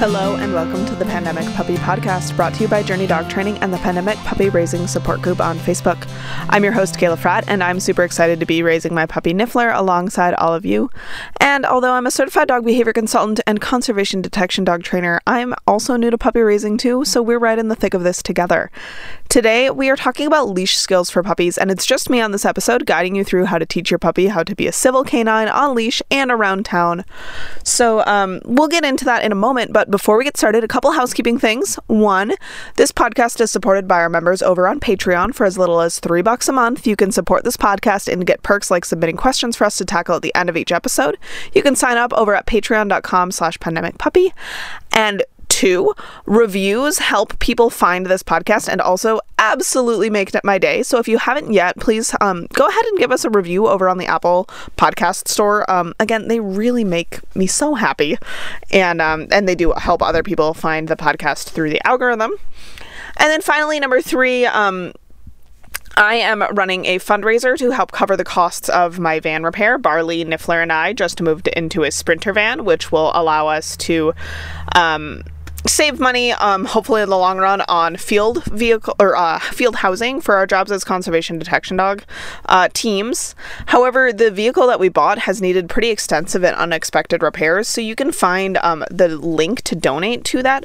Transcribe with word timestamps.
Hello, 0.00 0.36
and 0.36 0.54
welcome 0.54 0.86
to 0.86 0.94
the 0.94 1.04
Pandemic 1.04 1.44
Puppy 1.52 1.76
Podcast, 1.76 2.34
brought 2.34 2.54
to 2.54 2.62
you 2.62 2.68
by 2.68 2.82
Journey 2.82 3.06
Dog 3.06 3.28
Training 3.28 3.58
and 3.58 3.70
the 3.70 3.76
Pandemic 3.76 4.16
Puppy 4.20 4.48
Raising 4.48 4.86
Support 4.86 5.20
Group 5.20 5.42
on 5.42 5.58
Facebook. 5.58 6.08
I'm 6.48 6.64
your 6.64 6.72
host, 6.72 6.94
Kayla 6.94 7.18
Fratt, 7.18 7.44
and 7.48 7.62
I'm 7.62 7.78
super 7.78 8.02
excited 8.02 8.40
to 8.40 8.46
be 8.46 8.62
raising 8.62 8.94
my 8.94 9.04
puppy 9.04 9.34
Niffler 9.34 9.76
alongside 9.76 10.32
all 10.32 10.54
of 10.54 10.64
you. 10.64 10.88
And 11.40 11.64
although 11.64 11.94
I'm 11.94 12.06
a 12.06 12.10
certified 12.10 12.48
dog 12.48 12.66
behavior 12.66 12.92
consultant 12.92 13.40
and 13.46 13.60
conservation 13.62 14.20
detection 14.20 14.62
dog 14.62 14.82
trainer, 14.82 15.20
I'm 15.26 15.54
also 15.66 15.96
new 15.96 16.10
to 16.10 16.18
puppy 16.18 16.40
raising 16.40 16.76
too, 16.76 17.04
so 17.06 17.22
we're 17.22 17.38
right 17.38 17.58
in 17.58 17.68
the 17.68 17.74
thick 17.74 17.94
of 17.94 18.02
this 18.02 18.22
together. 18.22 18.70
Today, 19.30 19.70
we 19.70 19.88
are 19.88 19.96
talking 19.96 20.26
about 20.26 20.50
leash 20.50 20.76
skills 20.76 21.08
for 21.08 21.22
puppies, 21.22 21.56
and 21.56 21.70
it's 21.70 21.86
just 21.86 22.10
me 22.10 22.20
on 22.20 22.32
this 22.32 22.44
episode 22.44 22.84
guiding 22.84 23.14
you 23.14 23.24
through 23.24 23.46
how 23.46 23.58
to 23.58 23.64
teach 23.64 23.90
your 23.90 23.98
puppy 23.98 24.26
how 24.26 24.42
to 24.42 24.54
be 24.54 24.66
a 24.66 24.72
civil 24.72 25.02
canine 25.02 25.48
on 25.48 25.74
leash 25.74 26.02
and 26.10 26.30
around 26.30 26.66
town. 26.66 27.04
So, 27.64 28.04
um, 28.06 28.40
we'll 28.44 28.68
get 28.68 28.84
into 28.84 29.04
that 29.06 29.24
in 29.24 29.32
a 29.32 29.36
moment, 29.36 29.72
but 29.72 29.90
before 29.90 30.18
we 30.18 30.24
get 30.24 30.36
started, 30.36 30.62
a 30.62 30.68
couple 30.68 30.90
housekeeping 30.92 31.38
things. 31.38 31.76
One, 31.86 32.32
this 32.76 32.92
podcast 32.92 33.40
is 33.40 33.50
supported 33.50 33.88
by 33.88 34.00
our 34.00 34.08
members 34.08 34.42
over 34.42 34.68
on 34.68 34.78
Patreon 34.78 35.34
for 35.34 35.46
as 35.46 35.56
little 35.56 35.80
as 35.80 36.00
three 36.00 36.22
bucks 36.22 36.48
a 36.48 36.52
month. 36.52 36.86
You 36.86 36.96
can 36.96 37.12
support 37.12 37.44
this 37.44 37.56
podcast 37.56 38.12
and 38.12 38.26
get 38.26 38.42
perks 38.42 38.70
like 38.70 38.84
submitting 38.84 39.16
questions 39.16 39.56
for 39.56 39.64
us 39.64 39.78
to 39.78 39.84
tackle 39.84 40.16
at 40.16 40.22
the 40.22 40.34
end 40.34 40.48
of 40.48 40.56
each 40.56 40.72
episode. 40.72 41.16
You 41.52 41.62
can 41.62 41.76
sign 41.76 41.96
up 41.96 42.12
over 42.14 42.34
at 42.34 42.46
patreon.com 42.46 43.32
slash 43.32 43.58
pandemicpuppy. 43.58 44.32
And 44.92 45.22
two, 45.60 45.92
reviews 46.24 46.98
help 47.00 47.38
people 47.38 47.68
find 47.68 48.06
this 48.06 48.22
podcast 48.22 48.66
and 48.66 48.80
also 48.80 49.20
absolutely 49.38 50.08
make 50.08 50.34
it 50.34 50.42
my 50.42 50.56
day. 50.56 50.82
So 50.82 50.98
if 50.98 51.06
you 51.06 51.18
haven't 51.18 51.52
yet, 51.52 51.76
please 51.78 52.14
um, 52.22 52.46
go 52.54 52.66
ahead 52.66 52.84
and 52.86 52.98
give 52.98 53.12
us 53.12 53.26
a 53.26 53.30
review 53.30 53.68
over 53.68 53.88
on 53.88 53.98
the 53.98 54.06
Apple 54.06 54.48
Podcast 54.78 55.28
Store. 55.28 55.70
Um, 55.70 55.92
again, 56.00 56.28
they 56.28 56.40
really 56.40 56.84
make 56.84 57.18
me 57.36 57.46
so 57.46 57.74
happy, 57.74 58.16
and 58.70 59.02
um, 59.02 59.28
and 59.30 59.46
they 59.46 59.54
do 59.54 59.72
help 59.72 60.02
other 60.02 60.22
people 60.22 60.54
find 60.54 60.88
the 60.88 60.96
podcast 60.96 61.50
through 61.50 61.68
the 61.68 61.86
algorithm. 61.86 62.32
And 63.18 63.30
then 63.30 63.42
finally, 63.42 63.78
number 63.80 64.00
three. 64.00 64.46
Um, 64.46 64.94
I 65.96 66.14
am 66.14 66.42
running 66.54 66.86
a 66.86 66.98
fundraiser 66.98 67.56
to 67.58 67.70
help 67.70 67.92
cover 67.92 68.16
the 68.16 68.24
costs 68.24 68.68
of 68.68 68.98
my 68.98 69.20
van 69.20 69.42
repair. 69.42 69.76
Barley, 69.78 70.24
Niffler, 70.24 70.62
and 70.62 70.72
I 70.72 70.92
just 70.92 71.20
moved 71.20 71.48
into 71.48 71.82
a 71.82 71.90
Sprinter 71.90 72.32
van, 72.32 72.64
which 72.64 72.90
will 72.90 73.10
allow 73.14 73.48
us 73.48 73.76
to 73.78 74.14
um, 74.74 75.24
save 75.66 76.00
money 76.00 76.32
um, 76.32 76.64
hopefully 76.64 77.02
in 77.02 77.08
the 77.08 77.16
long 77.18 77.38
run 77.38 77.60
on 77.62 77.96
field 77.96 78.44
vehicle 78.44 78.94
or 78.98 79.16
uh, 79.16 79.38
field 79.38 79.76
housing 79.76 80.20
for 80.20 80.34
our 80.36 80.46
jobs 80.46 80.72
as 80.72 80.84
conservation 80.84 81.38
detection 81.38 81.76
dog 81.76 82.02
uh, 82.46 82.68
teams. 82.72 83.34
However 83.66 84.12
the 84.12 84.30
vehicle 84.30 84.66
that 84.68 84.80
we 84.80 84.88
bought 84.88 85.20
has 85.20 85.42
needed 85.42 85.68
pretty 85.68 85.90
extensive 85.90 86.44
and 86.44 86.56
unexpected 86.56 87.22
repairs 87.22 87.68
so 87.68 87.80
you 87.80 87.94
can 87.94 88.12
find 88.12 88.56
um, 88.58 88.84
the 88.90 89.08
link 89.08 89.62
to 89.62 89.76
donate 89.76 90.24
to 90.24 90.42
that 90.42 90.64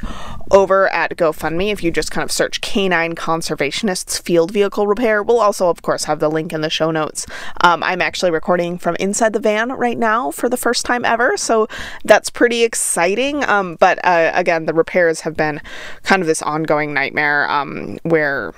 over 0.52 0.92
at 0.94 1.12
gofundme 1.18 1.72
if 1.72 1.84
you 1.84 1.92
just 1.92 2.12
kind 2.12 2.24
of 2.24 2.32
search 2.32 2.62
canine 2.62 3.16
conservationists 3.16 4.22
field 4.22 4.52
vehicle 4.52 4.88
repair. 4.88 5.22
We'll 5.22 5.42
also 5.42 5.70
of 5.70 5.82
course 5.82 6.06
have 6.06 6.20
the 6.20 6.30
link 6.30 6.54
in 6.54 6.62
the 6.62 6.70
show 6.70 6.92
notes. 6.92 7.26
Um, 7.62 7.84
i'm 7.84 8.02
actually 8.02 8.32
recording 8.32 8.78
from 8.78 8.96
inside 9.00 9.34
the 9.34 9.40
van 9.40 9.72
right 9.72 9.98
now 9.98 10.32
for 10.32 10.48
the 10.48 10.58
first 10.58 10.86
time 10.86 11.04
ever 11.04 11.36
so 11.38 11.68
that's 12.04 12.30
pretty 12.30 12.64
exciting. 12.64 13.44
Um, 13.44 13.76
but 13.80 14.04
uh, 14.06 14.32
again 14.34 14.66
the 14.66 14.74
repairs 14.86 15.22
have 15.22 15.36
been 15.36 15.60
kind 16.04 16.22
of 16.22 16.28
this 16.28 16.44
ongoing 16.44 16.94
nightmare 16.94 17.50
um, 17.50 17.98
where 18.04 18.54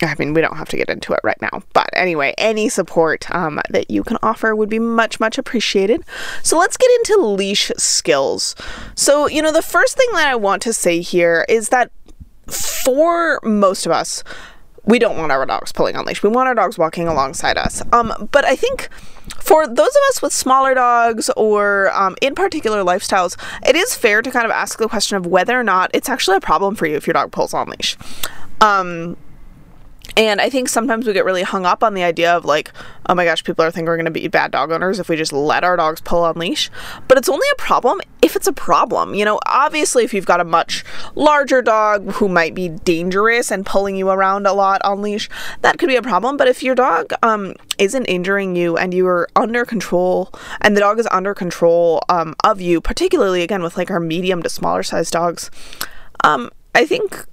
I 0.00 0.14
mean, 0.16 0.32
we 0.32 0.40
don't 0.40 0.56
have 0.56 0.68
to 0.68 0.76
get 0.76 0.90
into 0.90 1.12
it 1.12 1.18
right 1.24 1.40
now. 1.42 1.62
But 1.72 1.88
anyway, 1.92 2.32
any 2.38 2.68
support 2.68 3.28
um, 3.34 3.60
that 3.70 3.90
you 3.90 4.04
can 4.04 4.16
offer 4.22 4.54
would 4.54 4.68
be 4.68 4.78
much, 4.78 5.18
much 5.18 5.38
appreciated. 5.38 6.04
So 6.44 6.56
let's 6.56 6.76
get 6.76 6.88
into 6.98 7.26
leash 7.26 7.72
skills. 7.76 8.54
So, 8.94 9.26
you 9.26 9.42
know, 9.42 9.50
the 9.50 9.60
first 9.60 9.96
thing 9.96 10.08
that 10.12 10.28
I 10.28 10.36
want 10.36 10.62
to 10.62 10.72
say 10.72 11.00
here 11.00 11.44
is 11.48 11.70
that 11.70 11.90
for 12.46 13.40
most 13.42 13.86
of 13.86 13.92
us, 13.92 14.22
we 14.88 14.98
don't 14.98 15.18
want 15.18 15.30
our 15.30 15.44
dogs 15.44 15.70
pulling 15.70 15.96
on 15.96 16.06
leash. 16.06 16.22
We 16.22 16.30
want 16.30 16.48
our 16.48 16.54
dogs 16.54 16.78
walking 16.78 17.06
alongside 17.06 17.58
us. 17.58 17.82
Um, 17.92 18.28
but 18.32 18.44
I 18.46 18.56
think 18.56 18.88
for 19.38 19.66
those 19.66 19.78
of 19.78 20.02
us 20.08 20.22
with 20.22 20.32
smaller 20.32 20.74
dogs 20.74 21.30
or 21.36 21.92
um, 21.92 22.16
in 22.22 22.34
particular 22.34 22.82
lifestyles, 22.82 23.36
it 23.66 23.76
is 23.76 23.94
fair 23.94 24.22
to 24.22 24.30
kind 24.30 24.46
of 24.46 24.50
ask 24.50 24.78
the 24.78 24.88
question 24.88 25.18
of 25.18 25.26
whether 25.26 25.60
or 25.60 25.62
not 25.62 25.90
it's 25.92 26.08
actually 26.08 26.38
a 26.38 26.40
problem 26.40 26.74
for 26.74 26.86
you 26.86 26.96
if 26.96 27.06
your 27.06 27.12
dog 27.12 27.30
pulls 27.32 27.52
on 27.52 27.68
leash. 27.68 27.98
Um, 28.62 29.16
and 30.18 30.40
I 30.40 30.50
think 30.50 30.68
sometimes 30.68 31.06
we 31.06 31.12
get 31.12 31.24
really 31.24 31.44
hung 31.44 31.64
up 31.64 31.84
on 31.84 31.94
the 31.94 32.02
idea 32.02 32.36
of 32.36 32.44
like, 32.44 32.72
oh 33.08 33.14
my 33.14 33.24
gosh, 33.24 33.44
people 33.44 33.64
are 33.64 33.70
thinking 33.70 33.86
we're 33.86 33.96
going 33.96 34.04
to 34.06 34.10
be 34.10 34.26
bad 34.26 34.50
dog 34.50 34.72
owners 34.72 34.98
if 34.98 35.08
we 35.08 35.14
just 35.14 35.32
let 35.32 35.62
our 35.62 35.76
dogs 35.76 36.00
pull 36.00 36.24
on 36.24 36.34
leash. 36.34 36.72
But 37.06 37.18
it's 37.18 37.28
only 37.28 37.46
a 37.52 37.56
problem 37.56 38.00
if 38.20 38.34
it's 38.34 38.48
a 38.48 38.52
problem. 38.52 39.14
You 39.14 39.24
know, 39.24 39.38
obviously, 39.46 40.02
if 40.02 40.12
you've 40.12 40.26
got 40.26 40.40
a 40.40 40.44
much 40.44 40.84
larger 41.14 41.62
dog 41.62 42.10
who 42.14 42.28
might 42.28 42.52
be 42.52 42.68
dangerous 42.68 43.52
and 43.52 43.64
pulling 43.64 43.94
you 43.94 44.10
around 44.10 44.48
a 44.48 44.52
lot 44.52 44.80
on 44.82 45.02
leash, 45.02 45.30
that 45.62 45.78
could 45.78 45.88
be 45.88 45.94
a 45.94 46.02
problem. 46.02 46.36
But 46.36 46.48
if 46.48 46.64
your 46.64 46.74
dog 46.74 47.12
um, 47.22 47.54
isn't 47.78 48.06
injuring 48.06 48.56
you 48.56 48.76
and 48.76 48.92
you 48.92 49.06
are 49.06 49.28
under 49.36 49.64
control 49.64 50.32
and 50.60 50.76
the 50.76 50.80
dog 50.80 50.98
is 50.98 51.06
under 51.12 51.32
control 51.32 52.02
um, 52.08 52.34
of 52.42 52.60
you, 52.60 52.80
particularly 52.80 53.42
again 53.42 53.62
with 53.62 53.76
like 53.76 53.88
our 53.88 54.00
medium 54.00 54.42
to 54.42 54.48
smaller 54.48 54.82
size 54.82 55.12
dogs, 55.12 55.48
um, 56.24 56.50
I 56.74 56.86
think 56.86 57.24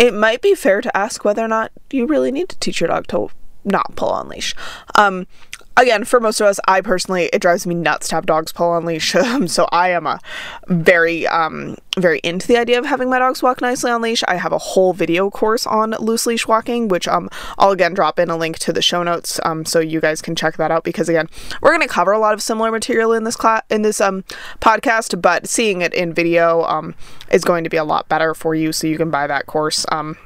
it 0.00 0.14
might 0.14 0.40
be 0.40 0.54
fair 0.54 0.80
to 0.80 0.96
ask 0.96 1.26
whether 1.26 1.44
or 1.44 1.48
not 1.48 1.70
you 1.90 2.06
really 2.06 2.32
need 2.32 2.48
to 2.48 2.58
teach 2.58 2.80
your 2.80 2.88
dog 2.88 3.06
to 3.08 3.28
not 3.64 3.94
pull 3.96 4.08
on 4.08 4.30
leash. 4.30 4.54
Um, 4.94 5.26
again, 5.76 6.04
for 6.04 6.20
most 6.20 6.40
of 6.40 6.46
us, 6.46 6.60
I 6.66 6.80
personally, 6.80 7.30
it 7.32 7.40
drives 7.40 7.66
me 7.66 7.74
nuts 7.74 8.08
to 8.08 8.16
have 8.16 8.26
dogs 8.26 8.52
pull 8.52 8.70
on 8.70 8.84
leash. 8.84 9.14
so 9.46 9.68
I 9.72 9.90
am 9.90 10.06
a 10.06 10.20
very, 10.68 11.26
um, 11.26 11.76
very 11.98 12.20
into 12.22 12.46
the 12.46 12.56
idea 12.56 12.78
of 12.78 12.86
having 12.86 13.08
my 13.08 13.18
dogs 13.18 13.42
walk 13.42 13.60
nicely 13.60 13.90
on 13.90 14.02
leash. 14.02 14.22
I 14.28 14.36
have 14.36 14.52
a 14.52 14.58
whole 14.58 14.92
video 14.92 15.30
course 15.30 15.66
on 15.66 15.92
loose 15.92 16.26
leash 16.26 16.46
walking, 16.46 16.88
which 16.88 17.08
um, 17.08 17.28
I'll 17.58 17.70
again 17.70 17.94
drop 17.94 18.18
in 18.18 18.30
a 18.30 18.36
link 18.36 18.58
to 18.60 18.72
the 18.72 18.82
show 18.82 19.02
notes, 19.02 19.40
um, 19.44 19.64
so 19.64 19.80
you 19.80 20.00
guys 20.00 20.22
can 20.22 20.34
check 20.34 20.56
that 20.56 20.70
out. 20.70 20.84
Because 20.84 21.08
again, 21.08 21.28
we're 21.60 21.70
going 21.70 21.86
to 21.86 21.92
cover 21.92 22.12
a 22.12 22.18
lot 22.18 22.34
of 22.34 22.42
similar 22.42 22.70
material 22.70 23.12
in 23.12 23.24
this 23.24 23.36
class, 23.36 23.62
in 23.70 23.82
this 23.82 24.00
um 24.00 24.24
podcast, 24.60 25.20
but 25.20 25.46
seeing 25.46 25.82
it 25.82 25.94
in 25.94 26.12
video 26.12 26.62
um 26.64 26.94
is 27.30 27.44
going 27.44 27.64
to 27.64 27.70
be 27.70 27.76
a 27.76 27.84
lot 27.84 28.08
better 28.08 28.34
for 28.34 28.54
you, 28.54 28.72
so 28.72 28.86
you 28.86 28.96
can 28.96 29.10
buy 29.10 29.26
that 29.26 29.46
course. 29.46 29.86
Um, 29.90 30.16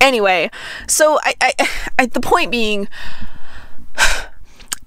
anyway, 0.00 0.50
so 0.86 1.18
I, 1.22 1.34
I, 1.40 1.68
I 1.98 2.06
the 2.06 2.20
point 2.20 2.50
being 2.50 2.88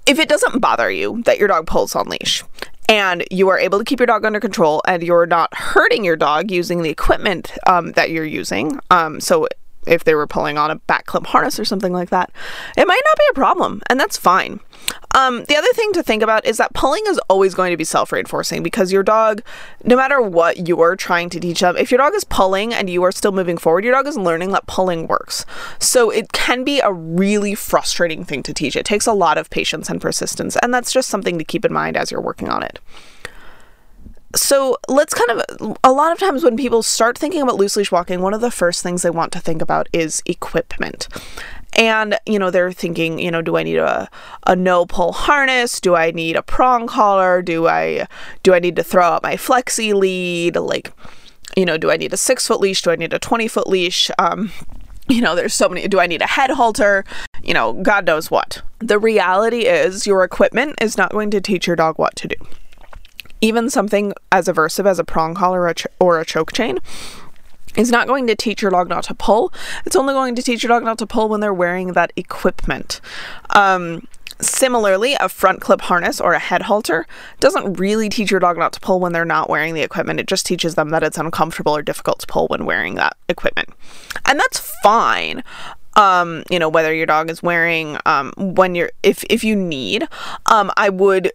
if 0.05 0.19
it 0.19 0.29
doesn't 0.29 0.59
bother 0.59 0.91
you 0.91 1.21
that 1.23 1.39
your 1.39 1.47
dog 1.47 1.67
pulls 1.67 1.95
on 1.95 2.07
leash 2.07 2.43
and 2.89 3.23
you 3.31 3.49
are 3.49 3.57
able 3.57 3.79
to 3.79 3.85
keep 3.85 3.99
your 3.99 4.07
dog 4.07 4.25
under 4.25 4.39
control 4.39 4.81
and 4.85 5.03
you're 5.03 5.25
not 5.25 5.53
hurting 5.55 6.03
your 6.03 6.15
dog 6.15 6.51
using 6.51 6.81
the 6.83 6.89
equipment 6.89 7.51
um, 7.65 7.91
that 7.93 8.09
you're 8.11 8.25
using, 8.25 8.79
um, 8.91 9.19
so 9.19 9.47
if 9.85 10.03
they 10.03 10.15
were 10.15 10.27
pulling 10.27 10.57
on 10.57 10.71
a 10.71 10.75
back 10.75 11.05
clip 11.05 11.25
harness 11.25 11.59
or 11.59 11.65
something 11.65 11.93
like 11.93 12.09
that, 12.09 12.31
it 12.77 12.87
might 12.87 13.01
not 13.05 13.17
be 13.17 13.25
a 13.31 13.33
problem, 13.33 13.81
and 13.89 13.99
that's 13.99 14.17
fine. 14.17 14.59
Um, 15.15 15.45
the 15.45 15.55
other 15.55 15.71
thing 15.73 15.93
to 15.93 16.03
think 16.03 16.23
about 16.23 16.45
is 16.45 16.57
that 16.57 16.73
pulling 16.73 17.03
is 17.07 17.19
always 17.29 17.53
going 17.53 17.71
to 17.71 17.77
be 17.77 17.83
self 17.83 18.11
reinforcing 18.11 18.63
because 18.63 18.91
your 18.91 19.03
dog, 19.03 19.41
no 19.83 19.95
matter 19.95 20.21
what 20.21 20.67
you're 20.67 20.95
trying 20.95 21.29
to 21.29 21.39
teach 21.39 21.61
them, 21.61 21.77
if 21.77 21.91
your 21.91 21.99
dog 21.99 22.13
is 22.15 22.23
pulling 22.23 22.73
and 22.73 22.89
you 22.89 23.03
are 23.03 23.11
still 23.11 23.31
moving 23.31 23.57
forward, 23.57 23.83
your 23.83 23.93
dog 23.93 24.07
is 24.07 24.17
learning 24.17 24.51
that 24.51 24.67
pulling 24.67 25.07
works. 25.07 25.45
So 25.79 26.09
it 26.09 26.31
can 26.31 26.63
be 26.63 26.79
a 26.79 26.91
really 26.91 27.55
frustrating 27.55 28.25
thing 28.25 28.43
to 28.43 28.53
teach. 28.53 28.75
It 28.75 28.85
takes 28.85 29.07
a 29.07 29.13
lot 29.13 29.37
of 29.37 29.49
patience 29.49 29.89
and 29.89 30.01
persistence, 30.01 30.57
and 30.61 30.73
that's 30.73 30.91
just 30.91 31.09
something 31.09 31.37
to 31.37 31.43
keep 31.43 31.65
in 31.65 31.73
mind 31.73 31.95
as 31.95 32.11
you're 32.11 32.21
working 32.21 32.49
on 32.49 32.63
it 32.63 32.79
so 34.35 34.77
let's 34.87 35.13
kind 35.13 35.39
of 35.39 35.77
a 35.83 35.91
lot 35.91 36.11
of 36.11 36.19
times 36.19 36.43
when 36.43 36.57
people 36.57 36.81
start 36.81 37.17
thinking 37.17 37.41
about 37.41 37.55
loose 37.55 37.75
leash 37.75 37.91
walking 37.91 38.21
one 38.21 38.33
of 38.33 38.41
the 38.41 38.51
first 38.51 38.81
things 38.81 39.01
they 39.01 39.09
want 39.09 39.31
to 39.31 39.39
think 39.39 39.61
about 39.61 39.87
is 39.93 40.23
equipment. 40.25 41.07
And 41.73 42.19
you 42.25 42.39
know 42.39 42.51
they're 42.51 42.71
thinking 42.71 43.19
you 43.19 43.31
know 43.31 43.41
do 43.41 43.57
i 43.57 43.63
need 43.63 43.77
a, 43.77 44.09
a 44.47 44.55
no 44.55 44.85
pull 44.85 45.11
harness? 45.11 45.79
Do 45.79 45.95
i 45.95 46.11
need 46.11 46.35
a 46.35 46.41
prong 46.43 46.87
collar? 46.87 47.41
Do 47.41 47.67
i 47.67 48.07
do 48.41 48.53
i 48.53 48.59
need 48.59 48.75
to 48.75 48.83
throw 48.83 49.03
out 49.03 49.23
my 49.23 49.35
flexi 49.35 49.93
lead? 49.93 50.55
Like 50.55 50.91
you 51.55 51.65
know 51.65 51.77
do 51.77 51.91
i 51.91 51.97
need 51.97 52.13
a 52.13 52.17
six 52.17 52.47
foot 52.47 52.59
leash? 52.59 52.81
Do 52.81 52.91
i 52.91 52.95
need 52.95 53.13
a 53.13 53.19
20 53.19 53.47
foot 53.47 53.67
leash? 53.67 54.09
Um 54.17 54.51
you 55.09 55.21
know 55.21 55.35
there's 55.35 55.53
so 55.53 55.67
many 55.69 55.87
do 55.87 55.99
i 55.99 56.07
need 56.07 56.21
a 56.21 56.27
head 56.27 56.49
halter? 56.49 57.05
You 57.43 57.53
know 57.53 57.73
god 57.73 58.05
knows 58.05 58.31
what. 58.31 58.61
The 58.79 58.99
reality 58.99 59.65
is 59.65 60.07
your 60.07 60.23
equipment 60.23 60.75
is 60.81 60.97
not 60.97 61.11
going 61.11 61.31
to 61.31 61.41
teach 61.41 61.67
your 61.67 61.75
dog 61.75 61.97
what 61.97 62.15
to 62.17 62.27
do 62.27 62.35
even 63.43 63.69
something 63.69 64.13
as 64.31 64.47
aversive 64.47 64.85
as 64.85 64.99
a 64.99 65.03
prong 65.03 65.35
collar 65.35 65.61
or 65.61 65.67
a, 65.67 65.73
ch- 65.73 65.87
or 65.99 66.19
a 66.19 66.25
choke 66.25 66.53
chain 66.53 66.79
is 67.75 67.91
not 67.91 68.07
going 68.07 68.25
to 68.25 68.35
teach 68.35 68.61
your 68.61 68.71
dog 68.71 68.87
not 68.87 69.03
to 69.03 69.13
pull. 69.13 69.51
It's 69.85 69.97
only 69.97 70.13
going 70.13 70.33
to 70.35 70.41
teach 70.41 70.63
your 70.63 70.69
dog 70.69 70.83
not 70.83 70.97
to 70.99 71.05
pull 71.05 71.27
when 71.27 71.41
they're 71.41 71.53
wearing 71.53 71.91
that 71.93 72.13
equipment. 72.15 73.01
Um, 73.49 74.07
similarly, 74.39 75.15
a 75.19 75.27
front 75.27 75.59
clip 75.59 75.81
harness 75.81 76.21
or 76.21 76.33
a 76.33 76.39
head 76.39 76.63
halter 76.63 77.05
doesn't 77.41 77.73
really 77.73 78.07
teach 78.07 78.31
your 78.31 78.39
dog 78.39 78.57
not 78.57 78.71
to 78.73 78.79
pull 78.79 79.01
when 79.01 79.11
they're 79.11 79.25
not 79.25 79.49
wearing 79.49 79.73
the 79.73 79.81
equipment. 79.81 80.21
It 80.21 80.27
just 80.27 80.45
teaches 80.45 80.75
them 80.75 80.91
that 80.91 81.03
it's 81.03 81.17
uncomfortable 81.17 81.75
or 81.75 81.81
difficult 81.81 82.19
to 82.19 82.27
pull 82.27 82.47
when 82.47 82.65
wearing 82.65 82.95
that 82.95 83.17
equipment. 83.27 83.67
And 84.25 84.39
that's 84.39 84.59
fine. 84.83 85.43
Um, 85.97 86.43
you 86.49 86.59
know, 86.59 86.69
whether 86.69 86.93
your 86.93 87.05
dog 87.05 87.29
is 87.29 87.43
wearing 87.43 87.97
um 88.05 88.33
when 88.37 88.73
you're 88.73 88.91
if 89.03 89.23
if 89.29 89.43
you 89.43 89.55
need, 89.55 90.07
um, 90.47 90.71
I 90.77 90.89
would 90.89 91.33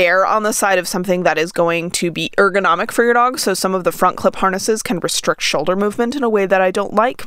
err 0.00 0.24
on 0.24 0.42
the 0.42 0.52
side 0.52 0.78
of 0.78 0.88
something 0.88 1.22
that 1.24 1.38
is 1.38 1.52
going 1.52 1.90
to 1.90 2.10
be 2.10 2.30
ergonomic 2.38 2.90
for 2.90 3.04
your 3.04 3.14
dog. 3.14 3.38
So 3.38 3.54
some 3.54 3.74
of 3.74 3.84
the 3.84 3.92
front 3.92 4.16
clip 4.16 4.36
harnesses 4.36 4.82
can 4.82 4.98
restrict 5.00 5.42
shoulder 5.42 5.76
movement 5.76 6.16
in 6.16 6.22
a 6.22 6.28
way 6.28 6.46
that 6.46 6.60
I 6.60 6.70
don't 6.70 6.94
like. 6.94 7.24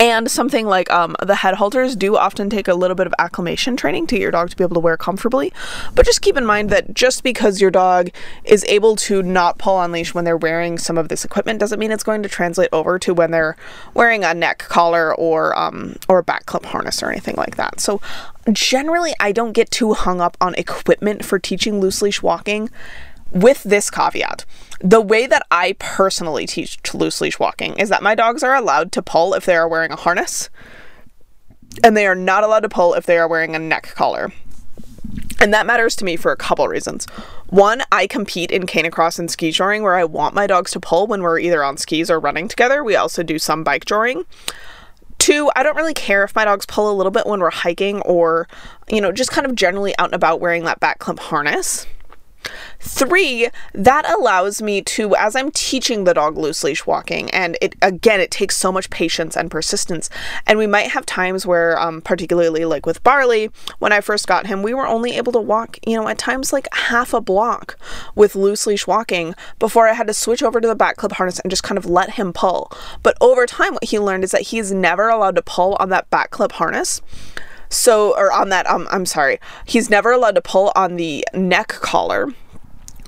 And 0.00 0.28
something 0.28 0.66
like 0.66 0.90
um, 0.90 1.14
the 1.22 1.36
head 1.36 1.54
halters 1.54 1.94
do 1.94 2.16
often 2.16 2.50
take 2.50 2.66
a 2.66 2.74
little 2.74 2.96
bit 2.96 3.06
of 3.06 3.14
acclimation 3.20 3.76
training 3.76 4.08
to 4.08 4.16
get 4.16 4.22
your 4.22 4.32
dog 4.32 4.50
to 4.50 4.56
be 4.56 4.64
able 4.64 4.74
to 4.74 4.80
wear 4.80 4.96
comfortably. 4.96 5.52
But 5.94 6.06
just 6.06 6.22
keep 6.22 6.36
in 6.36 6.44
mind 6.44 6.70
that 6.70 6.92
just 6.92 7.22
because 7.22 7.60
your 7.60 7.70
dog 7.70 8.10
is 8.42 8.64
able 8.64 8.96
to 8.96 9.22
not 9.22 9.58
pull 9.58 9.76
on 9.76 9.92
leash 9.92 10.12
when 10.12 10.24
they're 10.24 10.36
wearing 10.36 10.76
some 10.76 10.98
of 10.98 11.08
this 11.08 11.24
equipment 11.24 11.60
doesn't 11.60 11.78
mean 11.78 11.92
it's 11.92 12.02
going 12.02 12.24
to 12.24 12.28
translate 12.28 12.70
over 12.72 12.98
to 12.98 13.14
when 13.14 13.30
they're 13.30 13.56
wearing 13.94 14.24
a 14.24 14.34
neck 14.34 14.58
collar 14.58 15.14
or 15.14 15.56
um, 15.56 15.94
or 16.08 16.18
a 16.18 16.24
back 16.24 16.46
clip 16.46 16.64
harness 16.64 17.00
or 17.00 17.08
anything 17.08 17.36
like 17.36 17.54
that. 17.54 17.78
So 17.78 18.00
generally, 18.50 19.12
I 19.20 19.32
don't 19.32 19.52
get 19.52 19.70
too 19.70 19.94
hung 19.94 20.20
up 20.20 20.36
on 20.40 20.54
equipment 20.54 21.24
for 21.24 21.38
teaching 21.38 21.80
loose 21.80 22.02
leash 22.02 22.22
walking 22.22 22.70
with 23.30 23.62
this 23.62 23.90
caveat. 23.90 24.44
The 24.80 25.00
way 25.00 25.26
that 25.26 25.46
I 25.50 25.76
personally 25.78 26.46
teach 26.46 26.78
loose 26.94 27.20
leash 27.20 27.38
walking 27.38 27.78
is 27.78 27.88
that 27.88 28.02
my 28.02 28.14
dogs 28.14 28.42
are 28.42 28.54
allowed 28.54 28.92
to 28.92 29.02
pull 29.02 29.34
if 29.34 29.44
they 29.44 29.56
are 29.56 29.68
wearing 29.68 29.92
a 29.92 29.96
harness, 29.96 30.50
and 31.82 31.96
they 31.96 32.06
are 32.06 32.14
not 32.14 32.44
allowed 32.44 32.60
to 32.60 32.68
pull 32.68 32.94
if 32.94 33.06
they 33.06 33.18
are 33.18 33.28
wearing 33.28 33.54
a 33.54 33.58
neck 33.58 33.92
collar. 33.94 34.32
And 35.40 35.52
that 35.52 35.66
matters 35.66 35.96
to 35.96 36.04
me 36.04 36.16
for 36.16 36.30
a 36.30 36.36
couple 36.36 36.68
reasons. 36.68 37.06
One, 37.48 37.82
I 37.90 38.06
compete 38.06 38.50
in 38.50 38.66
canicross 38.66 39.18
and 39.18 39.30
ski 39.30 39.50
joring 39.50 39.82
where 39.82 39.96
I 39.96 40.04
want 40.04 40.34
my 40.34 40.46
dogs 40.46 40.70
to 40.72 40.80
pull 40.80 41.06
when 41.06 41.22
we're 41.22 41.38
either 41.38 41.64
on 41.64 41.76
skis 41.76 42.10
or 42.10 42.20
running 42.20 42.48
together. 42.48 42.84
We 42.84 42.96
also 42.96 43.22
do 43.22 43.38
some 43.38 43.64
bike 43.64 43.84
joring. 43.84 44.24
Two, 45.22 45.52
I 45.54 45.62
don't 45.62 45.76
really 45.76 45.94
care 45.94 46.24
if 46.24 46.34
my 46.34 46.44
dogs 46.44 46.66
pull 46.66 46.90
a 46.90 46.96
little 46.96 47.12
bit 47.12 47.26
when 47.26 47.38
we're 47.38 47.50
hiking 47.50 48.00
or, 48.00 48.48
you 48.88 49.00
know, 49.00 49.12
just 49.12 49.30
kind 49.30 49.46
of 49.46 49.54
generally 49.54 49.96
out 49.96 50.06
and 50.06 50.16
about 50.16 50.40
wearing 50.40 50.64
that 50.64 50.80
back 50.80 50.98
clip 50.98 51.20
harness. 51.20 51.86
Three, 52.80 53.48
that 53.74 54.08
allows 54.10 54.60
me 54.60 54.82
to, 54.82 55.14
as 55.16 55.36
I'm 55.36 55.50
teaching 55.50 56.04
the 56.04 56.14
dog 56.14 56.36
loose 56.36 56.64
leash 56.64 56.86
walking, 56.86 57.30
and 57.30 57.56
it 57.60 57.76
again, 57.80 58.20
it 58.20 58.30
takes 58.30 58.56
so 58.56 58.72
much 58.72 58.90
patience 58.90 59.36
and 59.36 59.50
persistence. 59.50 60.10
And 60.46 60.58
we 60.58 60.66
might 60.66 60.90
have 60.90 61.06
times 61.06 61.46
where, 61.46 61.78
um, 61.78 62.00
particularly 62.00 62.64
like 62.64 62.86
with 62.86 63.02
Barley, 63.02 63.50
when 63.78 63.92
I 63.92 64.00
first 64.00 64.26
got 64.26 64.46
him, 64.46 64.62
we 64.62 64.74
were 64.74 64.86
only 64.86 65.16
able 65.16 65.32
to 65.32 65.40
walk, 65.40 65.78
you 65.86 65.96
know, 65.96 66.08
at 66.08 66.18
times 66.18 66.52
like 66.52 66.66
half 66.74 67.14
a 67.14 67.20
block 67.20 67.78
with 68.14 68.34
loose 68.34 68.66
leash 68.66 68.86
walking 68.86 69.34
before 69.58 69.88
I 69.88 69.92
had 69.92 70.06
to 70.08 70.14
switch 70.14 70.42
over 70.42 70.60
to 70.60 70.68
the 70.68 70.74
back 70.74 70.96
clip 70.96 71.12
harness 71.12 71.38
and 71.38 71.50
just 71.50 71.62
kind 71.62 71.78
of 71.78 71.86
let 71.86 72.10
him 72.10 72.32
pull. 72.32 72.70
But 73.02 73.16
over 73.20 73.46
time, 73.46 73.74
what 73.74 73.84
he 73.84 73.98
learned 73.98 74.24
is 74.24 74.32
that 74.32 74.42
he's 74.42 74.72
never 74.72 75.08
allowed 75.08 75.36
to 75.36 75.42
pull 75.42 75.76
on 75.76 75.90
that 75.90 76.10
back 76.10 76.30
clip 76.30 76.52
harness. 76.52 77.00
So, 77.72 78.14
or 78.16 78.30
on 78.30 78.50
that, 78.50 78.66
um, 78.66 78.86
I'm 78.90 79.06
sorry, 79.06 79.40
he's 79.64 79.88
never 79.88 80.12
allowed 80.12 80.34
to 80.34 80.42
pull 80.42 80.72
on 80.76 80.96
the 80.96 81.26
neck 81.32 81.68
collar. 81.68 82.28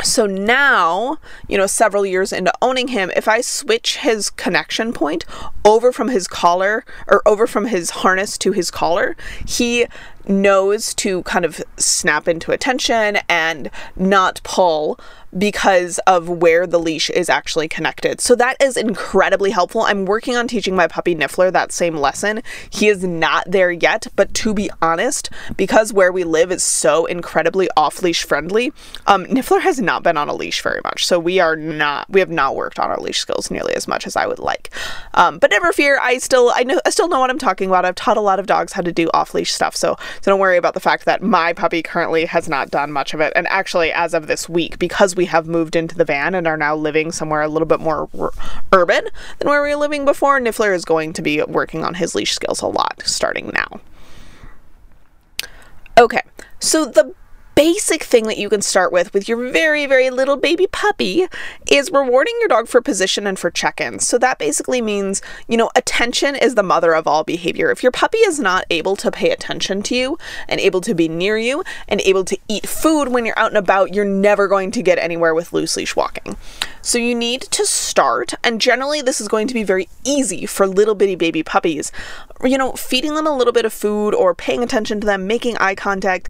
So 0.02 0.26
now, 0.26 1.19
you 1.49 1.58
know, 1.58 1.66
several 1.66 2.05
years 2.05 2.32
into 2.32 2.52
owning 2.62 2.88
him, 2.88 3.12
if 3.14 3.28
I 3.28 3.43
switch 3.43 3.99
his 3.99 4.31
connection 4.31 4.93
point 4.94 5.26
over 5.66 5.93
from 5.93 6.08
his 6.08 6.26
collar 6.26 6.84
or 7.06 7.22
over 7.26 7.46
from 7.46 7.66
his 7.66 7.90
harness 7.90 8.38
to 8.38 8.52
his 8.52 8.70
collar, 8.70 9.16
he 9.46 9.87
knows 10.26 10.94
to 10.94 11.22
kind 11.25 11.44
of 11.44 11.62
snap 11.76 12.26
into 12.26 12.50
attention 12.50 13.19
and 13.28 13.70
not 13.96 14.40
pull 14.44 14.99
because 15.36 15.98
of 16.06 16.28
where 16.28 16.66
the 16.66 16.78
leash 16.78 17.10
is 17.10 17.28
actually 17.28 17.69
connected. 17.69 18.20
So 18.20 18.34
that 18.36 18.56
is 18.62 18.76
incredibly 18.76 19.50
helpful. 19.50 19.82
I'm 19.82 20.04
working 20.04 20.36
on 20.36 20.48
teaching 20.48 20.76
my 20.76 20.86
puppy 20.86 21.14
Niffler 21.14 21.52
that 21.52 21.72
same 21.72 21.96
lesson. 21.96 22.42
He 22.70 22.88
is 22.88 23.02
not 23.02 23.44
there 23.50 23.70
yet, 23.70 24.06
but 24.16 24.32
to 24.34 24.54
be 24.54 24.70
honest, 24.81 25.31
because 25.56 25.92
where 25.92 26.12
we 26.12 26.25
live 26.25 26.52
is 26.52 26.62
so 26.62 27.06
incredibly 27.06 27.69
off 27.76 28.02
leash 28.02 28.22
friendly, 28.25 28.72
um, 29.06 29.25
Niffler 29.26 29.60
has 29.60 29.81
not 29.81 30.02
been 30.02 30.16
on 30.16 30.28
a 30.28 30.34
leash 30.34 30.62
very 30.62 30.81
much. 30.84 31.06
So 31.06 31.19
we 31.19 31.40
are 31.40 31.56
not, 31.56 32.08
we 32.08 32.20
have 32.20 32.31
not 32.31 32.56
worked 32.56 32.78
on 32.78 32.90
our 32.90 33.00
leash 33.00 33.19
skills 33.19 33.50
nearly 33.50 33.75
as 33.75 33.88
much 33.88 34.06
as 34.06 34.16
I 34.16 34.26
would 34.26 34.38
like. 34.38 34.70
Um, 35.14 35.38
but 35.38 35.50
never 35.50 35.72
fear, 35.72 35.98
I 36.00 36.19
still, 36.19 36.52
I 36.54 36.62
know, 36.62 36.81
I 36.86 36.90
still 36.90 37.08
know 37.08 37.20
what 37.20 37.31
I'm 37.31 37.38
talking 37.38 37.69
about. 37.69 37.84
I've 37.84 37.94
taught 37.94 38.16
a 38.16 38.20
lot 38.20 38.38
of 38.38 38.46
dogs 38.46 38.72
how 38.72 38.82
to 38.82 38.92
do 38.92 39.10
off 39.12 39.34
leash 39.34 39.52
stuff. 39.52 39.75
So, 39.75 39.96
so 40.20 40.31
don't 40.31 40.40
worry 40.40 40.56
about 40.56 40.75
the 40.75 40.81
fact 40.81 41.04
that 41.06 41.22
my 41.22 41.52
puppy 41.52 41.82
currently 41.82 42.25
has 42.26 42.48
not 42.48 42.70
done 42.70 42.92
much 42.92 43.14
of 43.14 43.20
it. 43.20 43.32
And 43.34 43.46
actually, 43.48 43.92
as 43.92 44.14
of 44.14 44.26
this 44.26 44.48
week, 44.48 44.78
because 44.78 45.16
we 45.16 45.24
we 45.25 45.29
have 45.29 45.47
moved 45.47 45.75
into 45.75 45.97
the 45.97 46.05
van 46.05 46.35
and 46.35 46.47
are 46.47 46.59
now 46.59 46.76
living 46.76 47.11
somewhere 47.11 47.41
a 47.41 47.49
little 47.49 47.65
bit 47.65 47.81
more 47.81 48.11
r- 48.19 48.31
urban 48.73 49.09
than 49.38 49.49
where 49.49 49.62
we 49.62 49.71
were 49.71 49.76
living 49.76 50.05
before, 50.05 50.38
Niffler 50.38 50.75
is 50.75 50.85
going 50.85 51.15
to 51.15 51.23
be 51.23 51.43
working 51.44 51.82
on 51.82 51.94
his 51.94 52.15
leash 52.15 52.35
skills 52.35 52.61
a 52.61 52.67
lot 52.67 53.03
starting 53.06 53.50
now. 53.55 53.81
Okay, 55.97 56.21
so 56.59 56.85
the 56.85 57.15
basic 57.55 58.03
thing 58.03 58.27
that 58.27 58.39
you 58.39 58.49
can 58.49 58.62
start 58.62 58.93
with 58.93 59.12
with 59.15 59.29
your 59.29 59.51
very, 59.51 59.87
very 59.87 60.11
little 60.11 60.37
baby 60.37 60.67
puppy 60.67 61.27
is 61.71 61.91
rewarding 61.91 62.35
your 62.41 62.49
dog 62.49 62.69
for 62.69 62.81
position 62.81 63.27
and 63.27 63.39
for 63.39 63.51
check 63.51 63.81
ins. 63.81 64.06
So 64.06 64.19
that 64.19 64.39
basically 64.39 64.81
means, 64.81 65.23
you 65.49 65.56
know, 65.56 65.71
attention 65.77 66.37
is 66.37 66.55
the 66.55 66.62
mother 66.62 66.95
of 66.95 67.06
all 67.06 67.25
behavior. 67.25 67.71
If 67.71 67.83
your 67.83 67.93
puppy 67.93 68.19
is 68.19 68.41
not 68.41 68.65
able 68.71 68.97
to 68.97 69.11
pay 69.11 69.31
attention 69.31 69.83
to 69.85 69.97
you 69.97 70.19
and 70.49 70.61
able 70.61 70.81
to 70.83 70.95
be 70.95 71.09
near 71.09 71.39
you 71.39 71.65
and 71.89 72.01
able 72.03 72.25
to 72.25 72.39
eat 72.49 72.69
food 72.69 73.09
when 73.09 73.25
you're 73.25 73.39
out 73.39 73.51
and 73.51 73.59
about, 73.59 73.95
you're 73.95 74.05
never 74.05 74.49
going 74.49 74.71
to 74.73 74.83
get 74.83 74.99
anywhere 74.99 75.35
with 75.35 75.53
loose 75.53 75.77
leash 75.77 75.97
walking. 75.97 76.37
So 76.83 76.99
you 76.99 77.15
need 77.15 77.43
to 77.43 77.65
start, 77.65 78.35
and 78.45 78.61
generally, 78.61 79.01
this 79.01 79.19
is 79.19 79.27
going 79.27 79.49
to 79.49 79.55
be 79.55 79.62
very 79.62 79.89
easy 80.05 80.45
for 80.45 80.67
little 80.67 80.95
bitty 80.95 81.15
baby 81.15 81.43
puppies. 81.43 81.91
You 82.43 82.59
know, 82.59 82.73
feeding 82.73 83.15
them 83.15 83.27
a 83.27 83.35
little 83.35 83.55
bit 83.55 83.65
of 83.65 83.73
food 83.73 84.15
or 84.15 84.35
paying 84.35 84.62
attention 84.62 85.01
to 85.01 85.06
them, 85.06 85.27
making 85.27 85.56
eye 85.56 85.77
contact, 85.77 86.29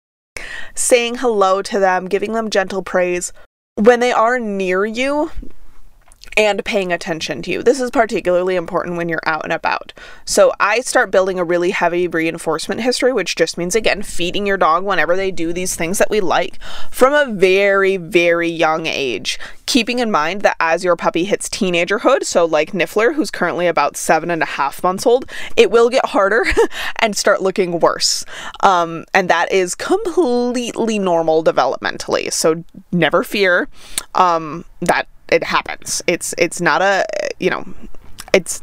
saying 0.74 1.16
hello 1.16 1.62
to 1.62 1.78
them, 1.78 2.06
giving 2.06 2.32
them 2.32 2.50
gentle 2.50 2.82
praise. 2.82 3.32
When 3.76 4.00
they 4.00 4.12
are 4.12 4.38
near 4.38 4.84
you, 4.84 5.30
and 6.36 6.64
paying 6.64 6.92
attention 6.92 7.42
to 7.42 7.50
you. 7.50 7.62
This 7.62 7.80
is 7.80 7.90
particularly 7.90 8.56
important 8.56 8.96
when 8.96 9.08
you're 9.08 9.20
out 9.24 9.44
and 9.44 9.52
about. 9.52 9.92
So 10.24 10.52
I 10.58 10.80
start 10.80 11.10
building 11.10 11.38
a 11.38 11.44
really 11.44 11.70
heavy 11.70 12.08
reinforcement 12.08 12.80
history, 12.80 13.12
which 13.12 13.36
just 13.36 13.56
means, 13.56 13.74
again, 13.74 14.02
feeding 14.02 14.46
your 14.46 14.56
dog 14.56 14.84
whenever 14.84 15.16
they 15.16 15.30
do 15.30 15.52
these 15.52 15.76
things 15.76 15.98
that 15.98 16.10
we 16.10 16.20
like 16.20 16.58
from 16.90 17.12
a 17.12 17.32
very, 17.32 17.96
very 17.96 18.48
young 18.48 18.86
age. 18.86 19.38
Keeping 19.66 19.98
in 19.98 20.10
mind 20.10 20.42
that 20.42 20.56
as 20.60 20.84
your 20.84 20.96
puppy 20.96 21.24
hits 21.24 21.48
teenagerhood, 21.48 22.24
so 22.24 22.44
like 22.44 22.72
Niffler, 22.72 23.14
who's 23.14 23.30
currently 23.30 23.66
about 23.66 23.96
seven 23.96 24.30
and 24.30 24.42
a 24.42 24.46
half 24.46 24.82
months 24.82 25.06
old, 25.06 25.30
it 25.56 25.70
will 25.70 25.88
get 25.88 26.06
harder 26.06 26.44
and 27.00 27.16
start 27.16 27.42
looking 27.42 27.80
worse. 27.80 28.24
Um, 28.60 29.04
and 29.14 29.30
that 29.30 29.50
is 29.52 29.74
completely 29.74 30.98
normal 30.98 31.42
developmentally. 31.42 32.32
So 32.32 32.64
never 32.92 33.22
fear 33.22 33.68
um, 34.14 34.64
that 34.80 35.08
it 35.34 35.42
happens. 35.44 36.02
It's 36.06 36.34
it's 36.38 36.60
not 36.60 36.80
a 36.80 37.04
you 37.38 37.50
know, 37.50 37.64
it's 38.32 38.62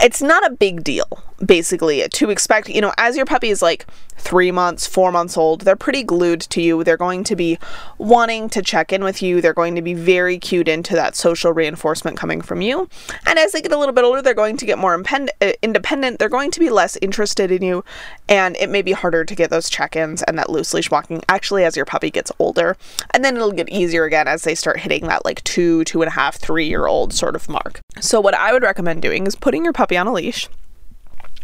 it's 0.00 0.22
not 0.22 0.46
a 0.46 0.50
big 0.50 0.84
deal 0.84 1.08
basically 1.44 2.06
to 2.08 2.30
expect 2.30 2.68
you 2.68 2.80
know 2.80 2.92
as 2.98 3.16
your 3.16 3.26
puppy 3.26 3.50
is 3.50 3.60
like 3.60 3.86
three 4.16 4.52
months 4.52 4.86
four 4.86 5.10
months 5.10 5.36
old 5.36 5.62
they're 5.62 5.76
pretty 5.76 6.02
glued 6.02 6.40
to 6.40 6.62
you. 6.62 6.84
They're 6.84 6.96
going 6.96 7.24
to 7.24 7.36
be 7.36 7.58
wanting 7.98 8.48
to 8.50 8.62
check 8.62 8.92
in 8.92 9.02
with 9.02 9.22
you. 9.22 9.40
They're 9.40 9.52
going 9.52 9.74
to 9.74 9.82
be 9.82 9.94
very 9.94 10.38
cued 10.38 10.68
into 10.68 10.94
that 10.94 11.16
social 11.16 11.52
reinforcement 11.52 12.16
coming 12.16 12.40
from 12.40 12.60
you. 12.60 12.88
And 13.26 13.38
as 13.38 13.52
they 13.52 13.60
get 13.60 13.72
a 13.72 13.78
little 13.78 13.94
bit 13.94 14.04
older 14.04 14.22
they're 14.22 14.34
going 14.34 14.56
to 14.58 14.66
get 14.66 14.78
more 14.78 14.94
impend- 14.94 15.30
uh, 15.40 15.52
independent. 15.62 16.18
They're 16.18 16.28
going 16.28 16.50
to 16.52 16.60
be 16.60 16.70
less 16.70 16.96
interested 17.02 17.50
in 17.50 17.62
you 17.62 17.84
and 18.28 18.56
it 18.56 18.70
may 18.70 18.82
be 18.82 18.92
harder 18.92 19.24
to 19.24 19.34
get 19.34 19.50
those 19.50 19.68
check-ins 19.68 20.22
and 20.22 20.38
that 20.38 20.50
loose 20.50 20.72
leash 20.74 20.90
walking 20.90 21.22
actually 21.28 21.64
as 21.64 21.76
your 21.76 21.84
puppy 21.84 22.10
gets 22.10 22.30
older. 22.38 22.76
And 23.12 23.24
then 23.24 23.36
it'll 23.36 23.52
get 23.52 23.68
easier 23.68 24.04
again 24.04 24.28
as 24.28 24.44
they 24.44 24.54
start 24.54 24.80
hitting 24.80 25.06
that 25.08 25.24
like 25.24 25.42
two 25.44 25.84
two 25.84 26.02
and 26.02 26.08
a 26.08 26.12
half 26.12 26.36
three 26.36 26.68
year 26.68 26.86
old 26.86 27.12
sort 27.12 27.36
of 27.36 27.48
mark. 27.48 27.80
So 28.00 28.20
what 28.20 28.34
i 28.34 28.52
would 28.52 28.62
recommend 28.62 29.02
doing 29.02 29.26
is 29.26 29.34
putting 29.34 29.64
your 29.64 29.72
puppy 29.72 29.96
on 29.96 30.06
a 30.06 30.12
leash 30.12 30.48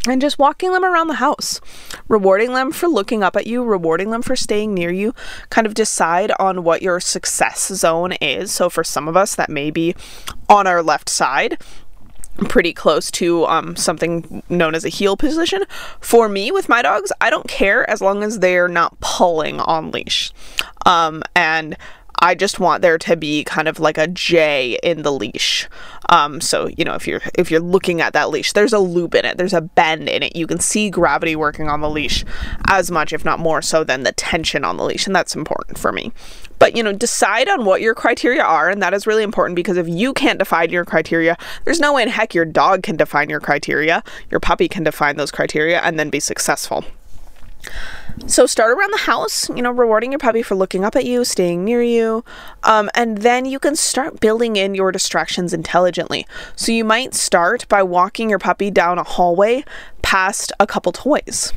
and 0.09 0.21
just 0.21 0.39
walking 0.39 0.73
them 0.73 0.85
around 0.85 1.09
the 1.09 1.15
house, 1.15 1.61
rewarding 2.09 2.55
them 2.55 2.73
for 2.73 2.89
looking 2.89 3.23
up 3.23 3.37
at 3.37 3.47
you, 3.47 3.63
rewarding 3.63 4.11
them 4.11 4.23
for 4.23 4.35
staying 4.35 4.73
near 4.75 4.91
you. 4.91 5.15
Kind 5.51 5.67
of 5.67 5.75
decide 5.75 6.33
on 6.39 6.65
what 6.65 6.83
your 6.83 7.01
success 7.01 7.69
zone 7.69 8.13
is. 8.21 8.51
So, 8.51 8.71
for 8.71 8.85
some 8.85 9.09
of 9.09 9.17
us, 9.17 9.35
that 9.35 9.51
may 9.51 9.71
be 9.71 9.95
on 10.49 10.67
our 10.67 10.83
left 10.83 11.09
side. 11.09 11.61
Pretty 12.49 12.73
close 12.73 13.11
to 13.13 13.45
um, 13.47 13.77
something 13.77 14.43
known 14.49 14.75
as 14.75 14.85
a 14.85 14.89
heel 14.89 15.17
position. 15.17 15.63
For 16.01 16.29
me, 16.29 16.51
with 16.51 16.71
my 16.71 16.81
dogs, 16.81 17.13
I 17.21 17.29
don't 17.29 17.49
care 17.49 17.89
as 17.91 18.01
long 18.01 18.23
as 18.23 18.39
they're 18.39 18.69
not 18.69 18.99
pulling 19.01 19.61
on 19.61 19.91
leash. 19.91 20.33
Um, 20.87 21.23
and 21.37 21.77
I 22.21 22.35
just 22.35 22.61
want 22.61 22.83
there 22.83 22.99
to 22.99 23.17
be 23.17 23.45
kind 23.45 23.67
of 23.67 23.81
like 23.81 23.97
a 23.97 24.07
J 24.07 24.79
in 24.83 25.03
the 25.03 25.13
leash. 25.13 25.69
Um, 26.11 26.41
so 26.41 26.69
you 26.77 26.85
know 26.85 26.95
if 26.95 27.07
you're 27.07 27.23
if 27.35 27.51
you're 27.51 27.61
looking 27.61 28.01
at 28.01 28.13
that 28.13 28.31
leash, 28.31 28.53
there's 28.53 28.73
a 28.73 28.79
loop 28.79 29.15
in 29.15 29.25
it, 29.25 29.39
there's 29.39 29.55
a 29.55 29.61
bend 29.61 30.09
in 30.09 30.23
it. 30.23 30.37
You 30.37 30.47
can 30.47 30.61
see 30.61 30.91
gravity 30.91 31.35
working 31.35 31.69
on 31.69 31.81
the 31.81 31.89
leash 31.89 32.25
as 32.69 32.91
much, 32.91 33.13
if 33.13 33.25
not 33.25 33.39
more 33.39 33.63
so, 33.63 33.85
than 33.85 34.03
the 34.03 34.13
tension 34.13 34.65
on 34.65 34.77
the 34.77 34.85
leash, 34.85 35.07
and 35.07 35.17
that's 35.17 35.35
important 35.35 35.79
for 35.79 35.93
me. 35.93 36.13
But 36.59 36.77
you 36.77 36.83
know, 36.83 36.93
decide 36.93 37.49
on 37.49 37.65
what 37.65 37.81
your 37.81 37.95
criteria 37.95 38.43
are, 38.43 38.69
and 38.69 38.83
that 38.83 38.93
is 38.93 39.07
really 39.07 39.23
important 39.23 39.57
because 39.57 39.79
if 39.79 39.89
you 39.89 40.13
can't 40.13 40.39
define 40.39 40.71
your 40.71 40.85
criteria, 40.85 41.37
there's 41.65 41.81
no 41.81 41.95
way 41.95 42.03
in 42.03 42.09
heck 42.09 42.35
your 42.35 42.45
dog 42.45 42.83
can 42.83 42.97
define 42.97 43.31
your 43.31 43.41
criteria. 43.41 44.03
Your 44.31 44.41
puppy 44.41 44.69
can 44.69 44.85
define 44.85 45.17
those 45.17 45.31
criteria 45.31 45.81
and 45.81 45.99
then 45.99 46.11
be 46.11 46.21
successful. 46.21 46.85
So 48.27 48.47
start 48.47 48.77
around 48.77 48.93
the 48.93 48.99
house, 48.99 49.49
you 49.49 49.63
know, 49.63 49.71
rewarding 49.71 50.13
your 50.13 50.19
puppy 50.19 50.43
for 50.43 50.55
looking 50.55 50.85
up 50.85 50.95
at 50.95 51.05
you, 51.05 51.25
staying 51.25 51.65
near 51.65 51.83
you, 51.83 52.25
um, 52.63 52.89
and 52.95 53.19
then 53.19 53.45
you 53.45 53.59
can 53.59 53.75
start 53.75 54.21
building 54.21 54.57
in 54.57 54.75
your 54.75 54.93
distractions 54.93 55.53
intelligently. 55.53 56.27
So 56.55 56.71
you 56.71 56.85
might 56.85 57.15
start 57.15 57.67
by 57.69 57.83
walking 57.83 58.31
your 58.31 58.39
puppy 58.39 58.71
down 58.71 58.99
a 58.99 59.03
hallway 59.05 59.65
past 60.03 60.53
a 60.61 60.67
couple 60.67 60.93
toys, 60.93 61.53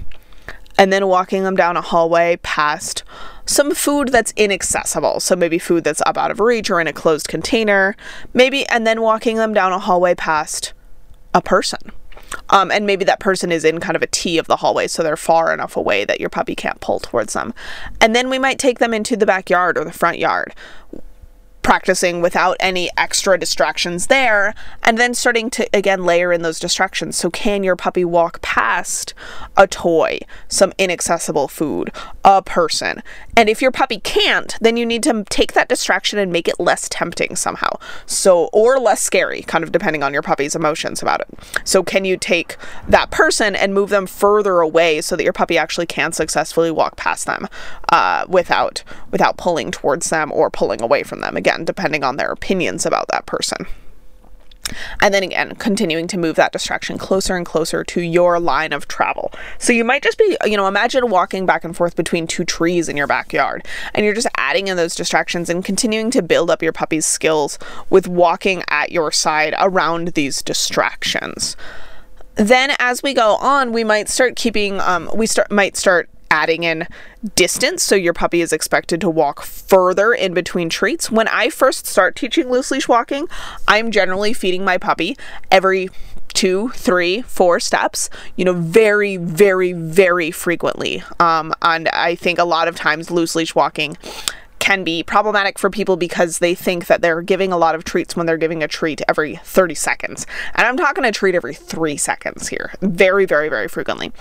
and 0.78 0.92
then 0.92 1.08
walking 1.08 1.44
them 1.44 1.56
down 1.56 1.78
a 1.78 1.82
hallway 1.82 2.38
past 2.38 3.04
some 3.46 3.76
food 3.76 4.08
that's 4.10 4.34
inaccessible. 4.36 5.20
So 5.20 5.36
maybe 5.36 5.60
food 5.60 5.84
that's 5.84 6.02
up 6.06 6.18
out 6.18 6.32
of 6.32 6.40
reach 6.40 6.70
or 6.70 6.80
in 6.80 6.88
a 6.88 6.94
closed 6.94 7.28
container, 7.28 7.96
maybe, 8.34 8.66
and 8.68 8.88
then 8.88 9.02
walking 9.02 9.38
them 9.38 9.54
down 9.54 9.74
a 9.74 9.80
hallway 9.80 10.16
past 10.16 10.74
a 11.34 11.42
person. 11.42 11.92
Um, 12.50 12.72
and 12.72 12.86
maybe 12.86 13.06
that 13.06 13.20
person 13.20 13.52
is 13.52 13.64
in 13.64 13.80
kind 13.80 13.96
of 13.96 14.02
a 14.02 14.08
T 14.08 14.38
of 14.38 14.48
the 14.48 14.58
hallway, 14.58 14.88
so 14.88 15.04
they're 15.04 15.18
far 15.18 15.54
enough 15.54 15.76
away 15.76 16.06
that 16.06 16.20
your 16.20 16.30
puppy 16.30 16.56
can't 16.56 16.80
pull 16.82 17.00
towards 17.00 17.34
them. 17.34 17.54
And 18.02 18.16
then 18.16 18.30
we 18.30 18.40
might 18.40 18.60
take 18.60 18.80
them 18.80 18.94
into 18.94 19.16
the 19.16 19.26
backyard 19.26 19.78
or 19.78 19.84
the 19.84 19.92
front 19.92 20.20
yard 20.20 20.54
practicing 21.64 22.22
without 22.22 22.58
any 22.60 22.90
extra 22.98 23.40
distractions 23.40 24.08
there, 24.08 24.54
and 24.84 24.98
then 24.98 25.14
starting 25.14 25.50
to 25.50 25.68
again 25.74 26.04
layer 26.04 26.32
in 26.32 26.44
those 26.44 26.60
distractions. 26.60 27.18
So, 27.18 27.32
can 27.32 27.64
your 27.64 27.76
puppy 27.76 28.06
walk 28.06 28.42
past 28.42 29.14
a 29.58 29.66
toy, 29.66 30.20
some 30.48 30.74
inaccessible 30.78 31.48
food, 31.48 31.92
a 32.24 32.42
person? 32.44 33.02
And 33.38 33.50
if 33.50 33.62
your 33.62 33.72
puppy 33.72 34.00
can't, 34.00 34.58
then 34.60 34.78
you 34.78 34.86
need 34.86 35.04
to 35.04 35.24
take 35.30 35.54
that 35.54 35.70
distraction 35.70 36.20
and 36.20 36.32
make 36.32 36.48
it 36.48 36.60
less 36.60 36.90
tempting 36.90 37.36
somehow. 37.36 37.78
So, 38.06 38.50
or 38.52 38.80
less 38.80 39.02
scary, 39.02 39.42
kind 39.44 39.64
of 39.64 39.72
depending 39.72 40.04
on 40.04 40.14
your 40.14 40.22
puppy's 40.22 40.56
emotions 40.56 41.02
about 41.02 41.22
it. 41.22 41.28
So, 41.64 41.84
can 41.84 42.04
you 42.04 42.18
take 42.18 42.58
that 42.88 43.10
person 43.10 43.56
and 43.56 43.74
move 43.74 43.90
them 43.90 44.06
further 44.06 44.60
away 44.60 45.02
so 45.02 45.16
that 45.16 45.24
your 45.24 45.34
puppy 45.34 45.58
actually 45.58 45.86
can 45.86 46.12
successfully 46.12 46.72
walk 46.72 46.98
past 46.98 47.26
them 47.26 47.48
uh, 47.90 48.26
without 48.28 48.84
without 49.12 49.38
pulling 49.38 49.72
towards 49.72 50.10
them 50.10 50.32
or 50.32 50.50
pulling 50.50 50.82
away 50.82 51.04
from 51.04 51.22
them? 51.22 51.38
Again 51.38 51.54
again, 51.54 51.66
depending 51.66 52.04
on 52.04 52.18
their 52.18 52.32
opinions 52.32 52.86
about 52.86 53.08
that 53.10 53.26
person. 53.26 53.66
And 55.02 55.14
then 55.14 55.24
again, 55.24 55.56
continuing 55.56 56.08
to 56.08 56.18
move 56.18 56.36
that 56.38 56.52
distraction 56.52 56.98
closer 56.98 57.36
and 57.36 57.46
closer 57.46 57.84
to 57.84 58.02
your 58.02 58.40
line 58.40 58.74
of 58.74 58.88
travel. 58.88 59.32
So 59.58 59.74
you 59.74 59.84
might 59.84 60.04
just 60.04 60.18
be, 60.18 60.38
you 60.46 60.58
know, 60.58 60.68
imagine 60.68 61.10
walking 61.10 61.46
back 61.46 61.64
and 61.64 61.76
forth 61.76 61.96
between 61.96 62.28
two 62.28 62.46
trees 62.46 62.90
in 62.90 62.98
your 62.98 63.08
backyard, 63.08 63.68
and 63.94 64.06
you're 64.06 64.16
just 64.16 64.28
adding 64.38 64.68
in 64.68 64.78
those 64.78 64.96
distractions 64.96 65.50
and 65.50 65.66
continuing 65.66 66.12
to 66.12 66.22
build 66.22 66.50
up 66.50 66.64
your 66.64 66.74
puppy's 66.74 67.06
skills 67.06 67.60
with 67.90 68.08
walking 68.08 68.64
at 68.70 68.92
your 68.92 69.12
side 69.12 69.54
around 69.60 70.10
these 70.10 70.42
distractions. 70.42 71.56
Then, 72.36 72.72
as 72.80 73.04
we 73.04 73.14
go 73.14 73.36
on, 73.36 73.74
we 73.74 73.84
might 73.84 74.10
start 74.10 74.36
keeping, 74.36 74.80
um, 74.82 75.10
we 75.14 75.28
start 75.28 75.52
might 75.52 75.78
start 75.78 76.10
adding 76.34 76.64
in 76.64 76.88
distance 77.36 77.84
so 77.84 77.94
your 77.94 78.12
puppy 78.12 78.42
is 78.42 78.52
expected 78.52 79.00
to 79.00 79.10
walk 79.10 79.44
further 79.44 80.14
in 80.14 80.34
between 80.34 80.68
treats. 80.68 81.12
When 81.12 81.28
I 81.28 81.50
first 81.50 81.86
start 81.86 82.16
teaching 82.16 82.50
loose 82.50 82.72
leash 82.72 82.88
walking, 82.88 83.28
I'm 83.68 83.92
generally 83.92 84.34
feeding 84.34 84.66
my 84.66 84.80
puppy 84.80 85.16
every 85.52 85.90
two, 86.34 86.70
three, 86.70 87.22
four 87.22 87.60
steps, 87.60 88.10
you 88.36 88.46
know, 88.46 88.54
very, 88.54 89.18
very, 89.18 89.74
very 89.74 90.32
frequently. 90.32 91.04
Um, 91.20 91.54
and 91.62 91.88
I 91.90 92.16
think 92.16 92.40
a 92.40 92.46
lot 92.46 92.68
of 92.68 92.76
times 92.76 93.12
loose 93.12 93.36
leash 93.36 93.54
walking 93.54 93.96
can 94.64 94.86
be 94.86 95.04
problematic 95.04 95.60
for 95.60 95.70
people 95.70 95.98
because 95.98 96.40
they 96.40 96.56
think 96.56 96.88
that 96.88 97.02
they're 97.02 97.22
giving 97.22 97.52
a 97.52 97.58
lot 97.58 97.76
of 97.76 97.84
treats 97.84 98.16
when 98.16 98.26
they're 98.26 98.38
giving 98.38 98.64
a 98.64 98.68
treat 98.68 99.02
every 99.10 99.36
30 99.44 99.76
seconds. 99.76 100.26
And 100.56 100.66
I'm 100.66 100.78
talking 100.78 101.04
a 101.04 101.12
treat 101.12 101.36
every 101.36 101.54
three 101.54 101.98
seconds 101.98 102.48
here, 102.48 102.72
very, 102.80 103.26
very, 103.26 103.50
very 103.50 103.68
frequently. 103.68 104.14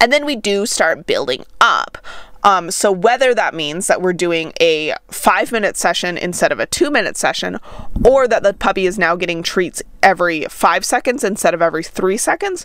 And 0.00 0.10
then 0.10 0.24
we 0.24 0.36
do 0.36 0.64
start 0.64 1.04
building 1.04 1.44
up. 1.60 1.98
Um, 2.42 2.70
so 2.70 2.90
whether 2.90 3.34
that 3.34 3.52
means 3.52 3.88
that 3.88 4.00
we're 4.00 4.14
doing 4.14 4.54
a 4.58 4.94
five 5.10 5.52
minute 5.52 5.76
session 5.76 6.16
instead 6.16 6.50
of 6.50 6.58
a 6.58 6.64
two 6.64 6.90
minute 6.90 7.18
session, 7.18 7.58
or 8.02 8.26
that 8.26 8.42
the 8.42 8.54
puppy 8.54 8.86
is 8.86 8.98
now 8.98 9.16
getting 9.16 9.42
treats 9.42 9.82
every 10.02 10.46
five 10.46 10.82
seconds 10.82 11.22
instead 11.22 11.52
of 11.52 11.60
every 11.60 11.82
three 11.82 12.16
seconds, 12.16 12.64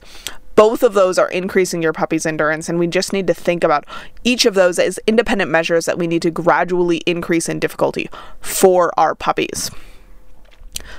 both 0.56 0.84
of 0.84 0.94
those 0.94 1.18
are 1.18 1.30
increasing 1.30 1.82
your 1.82 1.94
puppy's 1.94 2.26
endurance, 2.26 2.70
and 2.70 2.80
we 2.80 2.88
just 2.88 3.14
need 3.14 3.28
to 3.28 3.34
think 3.34 3.64
about 3.64 3.86
each 4.24 4.46
of 4.46 4.54
those 4.54 4.80
as 4.80 5.00
independent 5.08 5.52
measures 5.52 5.86
that 5.86 5.98
we 5.98 6.08
need 6.08 6.22
to 6.22 6.32
gradually 6.32 6.98
increase 7.06 7.50
in 7.50 7.60
difficulty 7.60 8.10
for 8.42 8.98
our 8.98 9.16
puppies. 9.16 9.70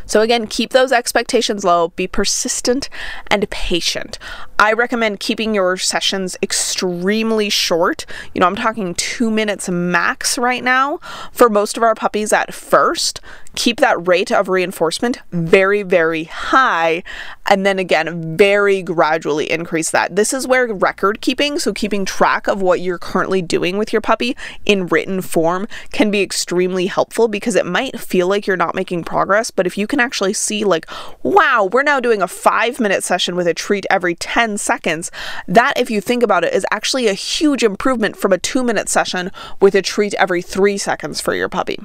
So, 0.04 0.20
again, 0.20 0.46
keep 0.46 0.70
those 0.70 0.92
expectations 0.92 1.64
low, 1.64 1.88
be 1.88 2.06
persistent 2.06 2.88
and 3.28 3.48
patient. 3.50 4.18
I 4.58 4.72
recommend 4.72 5.20
keeping 5.20 5.54
your 5.54 5.76
sessions 5.76 6.36
extremely 6.42 7.50
short. 7.50 8.06
You 8.34 8.40
know, 8.40 8.46
I'm 8.46 8.56
talking 8.56 8.94
two 8.94 9.30
minutes 9.30 9.68
max 9.68 10.38
right 10.38 10.62
now 10.62 10.98
for 11.32 11.48
most 11.48 11.76
of 11.76 11.82
our 11.82 11.94
puppies 11.94 12.32
at 12.32 12.54
first. 12.54 13.20
Keep 13.56 13.80
that 13.80 14.06
rate 14.06 14.30
of 14.30 14.48
reinforcement 14.48 15.18
very, 15.32 15.82
very 15.82 16.24
high. 16.24 17.02
And 17.48 17.66
then 17.66 17.78
again, 17.78 18.36
very 18.36 18.82
gradually 18.82 19.50
increase 19.50 19.90
that. 19.90 20.14
This 20.14 20.32
is 20.32 20.46
where 20.46 20.72
record 20.72 21.20
keeping, 21.20 21.58
so 21.58 21.72
keeping 21.72 22.04
track 22.04 22.46
of 22.46 22.62
what 22.62 22.80
you're 22.80 22.98
currently 22.98 23.42
doing 23.42 23.76
with 23.78 23.92
your 23.92 24.00
puppy 24.00 24.36
in 24.64 24.86
written 24.86 25.20
form, 25.20 25.68
can 25.92 26.10
be 26.10 26.22
extremely 26.22 26.86
helpful 26.86 27.28
because 27.28 27.54
it 27.54 27.66
might 27.66 28.00
feel 28.00 28.28
like 28.28 28.46
you're 28.46 28.56
not 28.56 28.74
making 28.74 29.04
progress. 29.04 29.50
But 29.50 29.66
if 29.66 29.76
you 29.76 29.86
can 29.86 30.00
actually 30.00 30.32
see, 30.32 30.64
like, 30.64 30.86
wow, 31.22 31.68
we're 31.72 31.82
now 31.82 32.00
doing 32.00 32.22
a 32.22 32.28
five 32.28 32.80
minute 32.80 33.04
session 33.04 33.36
with 33.36 33.46
a 33.46 33.54
treat 33.54 33.86
every 33.90 34.14
10 34.14 34.36
10 34.36 34.58
seconds. 34.58 35.10
That, 35.48 35.72
if 35.76 35.90
you 35.90 36.02
think 36.02 36.22
about 36.22 36.44
it, 36.44 36.52
is 36.52 36.66
actually 36.70 37.08
a 37.08 37.14
huge 37.14 37.62
improvement 37.62 38.16
from 38.16 38.32
a 38.32 38.38
two 38.38 38.62
minute 38.62 38.88
session 38.88 39.30
with 39.60 39.74
a 39.74 39.82
treat 39.82 40.14
every 40.14 40.42
three 40.42 40.78
seconds 40.78 41.20
for 41.22 41.34
your 41.34 41.48
puppy. 41.48 41.78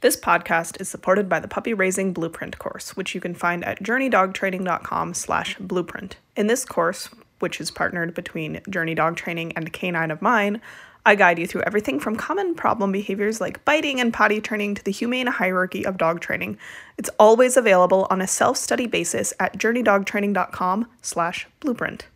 This 0.00 0.16
podcast 0.16 0.80
is 0.80 0.88
supported 0.88 1.28
by 1.28 1.40
the 1.40 1.48
Puppy 1.48 1.74
Raising 1.74 2.12
Blueprint 2.12 2.56
course, 2.60 2.96
which 2.96 3.16
you 3.16 3.20
can 3.20 3.34
find 3.34 3.64
at 3.64 3.82
journeydogtraining.com 3.82 5.12
slash 5.12 5.56
blueprint. 5.58 6.18
In 6.36 6.46
this 6.46 6.64
course, 6.64 7.08
which 7.40 7.60
is 7.60 7.72
partnered 7.72 8.14
between 8.14 8.60
Journey 8.70 8.94
Dog 8.94 9.16
Training 9.16 9.54
and 9.56 9.72
Canine 9.72 10.12
of 10.12 10.22
Mine, 10.22 10.60
I 11.04 11.16
guide 11.16 11.40
you 11.40 11.48
through 11.48 11.62
everything 11.62 11.98
from 11.98 12.14
common 12.14 12.54
problem 12.54 12.92
behaviors 12.92 13.40
like 13.40 13.64
biting 13.64 13.98
and 13.98 14.14
potty 14.14 14.40
training 14.40 14.76
to 14.76 14.84
the 14.84 14.92
humane 14.92 15.26
hierarchy 15.26 15.84
of 15.84 15.98
dog 15.98 16.20
training. 16.20 16.58
It's 16.96 17.10
always 17.18 17.56
available 17.56 18.06
on 18.08 18.20
a 18.20 18.28
self-study 18.28 18.86
basis 18.86 19.34
at 19.40 19.58
journeydogtraining.com/blueprint. 19.58 22.06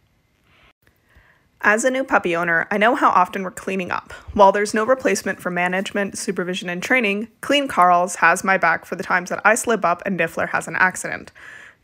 As 1.65 1.85
a 1.85 1.93
new 1.93 2.03
puppy 2.03 2.35
owner, 2.35 2.67
I 2.73 2.77
know 2.77 2.97
how 2.97 3.11
often 3.11 3.45
we're 3.45 3.53
cleaning 3.53 3.93
up. 3.93 4.13
While 4.35 4.51
there's 4.51 4.75
no 4.75 4.85
replacement 4.85 5.41
for 5.41 5.49
management, 5.49 6.19
supervision, 6.19 6.69
and 6.69 6.83
training, 6.83 7.29
Clean 7.41 7.69
Carl's 7.69 8.17
has 8.17 8.43
my 8.43 8.59
back 8.59 8.85
for 8.85 8.97
the 8.97 9.05
times 9.05 9.31
that 9.31 9.41
I 9.45 9.55
slip 9.55 9.85
up 9.85 10.03
and 10.05 10.19
Niffler 10.19 10.49
has 10.49 10.67
an 10.67 10.75
accident. 10.75 11.31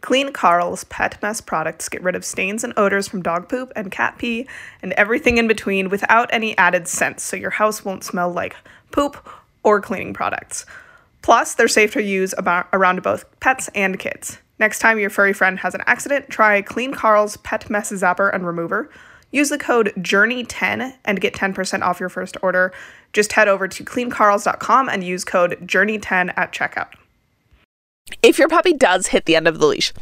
Clean 0.00 0.32
Carl's 0.32 0.82
pet 0.82 1.16
mess 1.22 1.40
products 1.40 1.88
get 1.88 2.02
rid 2.02 2.16
of 2.16 2.24
stains 2.24 2.64
and 2.64 2.74
odors 2.76 3.06
from 3.06 3.22
dog 3.22 3.48
poop 3.48 3.72
and 3.76 3.92
cat 3.92 4.18
pee 4.18 4.48
and 4.82 4.92
everything 4.94 5.38
in 5.38 5.46
between 5.46 5.90
without 5.90 6.28
any 6.32 6.58
added 6.58 6.88
scents, 6.88 7.22
so 7.22 7.36
your 7.36 7.50
house 7.50 7.84
won't 7.84 8.02
smell 8.02 8.32
like 8.32 8.56
poop 8.90 9.28
or 9.62 9.80
cleaning 9.80 10.12
products. 10.12 10.66
Plus, 11.22 11.54
they're 11.54 11.68
safe 11.68 11.92
to 11.92 12.02
use 12.02 12.34
about, 12.36 12.66
around 12.72 13.04
both 13.04 13.24
pets 13.38 13.70
and 13.76 13.96
kids. 13.96 14.38
Next 14.58 14.80
time 14.80 14.98
your 14.98 15.10
furry 15.10 15.32
friend 15.32 15.60
has 15.60 15.76
an 15.76 15.84
accident, 15.86 16.30
try 16.30 16.62
Clean 16.62 16.92
Carl's 16.92 17.36
Pet 17.36 17.70
Mess 17.70 17.92
Zapper 17.92 18.34
and 18.34 18.44
Remover. 18.44 18.90
Use 19.30 19.50
the 19.50 19.58
code 19.58 19.92
JOURNEY10 19.98 20.94
and 21.04 21.20
get 21.20 21.34
10% 21.34 21.82
off 21.82 22.00
your 22.00 22.08
first 22.08 22.36
order. 22.42 22.72
Just 23.12 23.32
head 23.32 23.48
over 23.48 23.68
to 23.68 23.84
cleancarls.com 23.84 24.88
and 24.88 25.04
use 25.04 25.24
code 25.24 25.58
JOURNEY10 25.66 26.32
at 26.36 26.52
checkout 26.52 26.94
if 28.22 28.38
your 28.38 28.48
puppy 28.48 28.72
does 28.72 29.08
hit 29.08 29.24
the 29.26 29.36
end 29.36 29.48
of 29.48 29.58
the 29.58 29.66
leash 29.66 29.92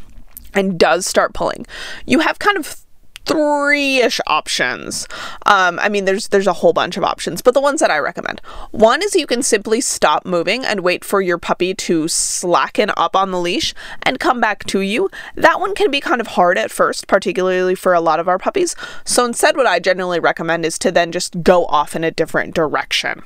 and 0.55 0.79
does 0.79 1.07
start 1.07 1.35
pulling, 1.35 1.67
you 2.07 2.21
have 2.21 2.39
kind 2.39 2.57
of 2.57 2.86
three-ish 3.27 4.21
options. 4.27 5.07
Um, 5.45 5.79
I 5.79 5.89
mean, 5.89 6.05
there's 6.05 6.29
there's 6.29 6.47
a 6.47 6.53
whole 6.53 6.73
bunch 6.73 6.97
of 6.97 7.05
options, 7.05 7.43
but 7.43 7.55
the 7.55 7.61
ones 7.61 7.81
that 7.81 7.91
I 7.91 7.99
recommend. 7.99 8.41
One 8.71 9.03
is 9.03 9.15
you 9.15 9.27
can 9.27 9.43
simply 9.43 9.81
stop 9.81 10.25
moving 10.25 10.65
and 10.65 10.81
wait 10.81 11.05
for 11.05 11.21
your 11.21 11.39
puppy 11.39 11.75
to 11.75 12.09
slacken 12.09 12.91
up 12.97 13.15
on 13.15 13.31
the 13.33 13.41
leash 13.41 13.75
and 14.03 14.21
come 14.21 14.41
back 14.41 14.65
to 14.65 14.81
you. 14.81 15.11
That 15.35 15.61
one 15.61 15.75
can 15.75 15.91
be 15.91 16.01
kind 16.01 16.21
of 16.21 16.29
hard 16.29 16.57
at 16.57 16.71
first, 16.71 17.07
particularly 17.09 17.75
for 17.75 17.93
a 17.93 18.01
lot 18.01 18.21
of 18.21 18.29
our 18.29 18.39
puppies. 18.39 18.75
So 19.05 19.25
instead, 19.25 19.57
what 19.57 19.67
I 19.67 19.79
generally 19.79 20.21
recommend 20.21 20.65
is 20.65 20.79
to 20.81 20.93
then 20.93 21.13
just 21.13 21.43
go 21.43 21.67
off 21.67 21.97
in 21.97 22.05
a 22.05 22.11
different 22.11 22.55
direction. 22.55 23.23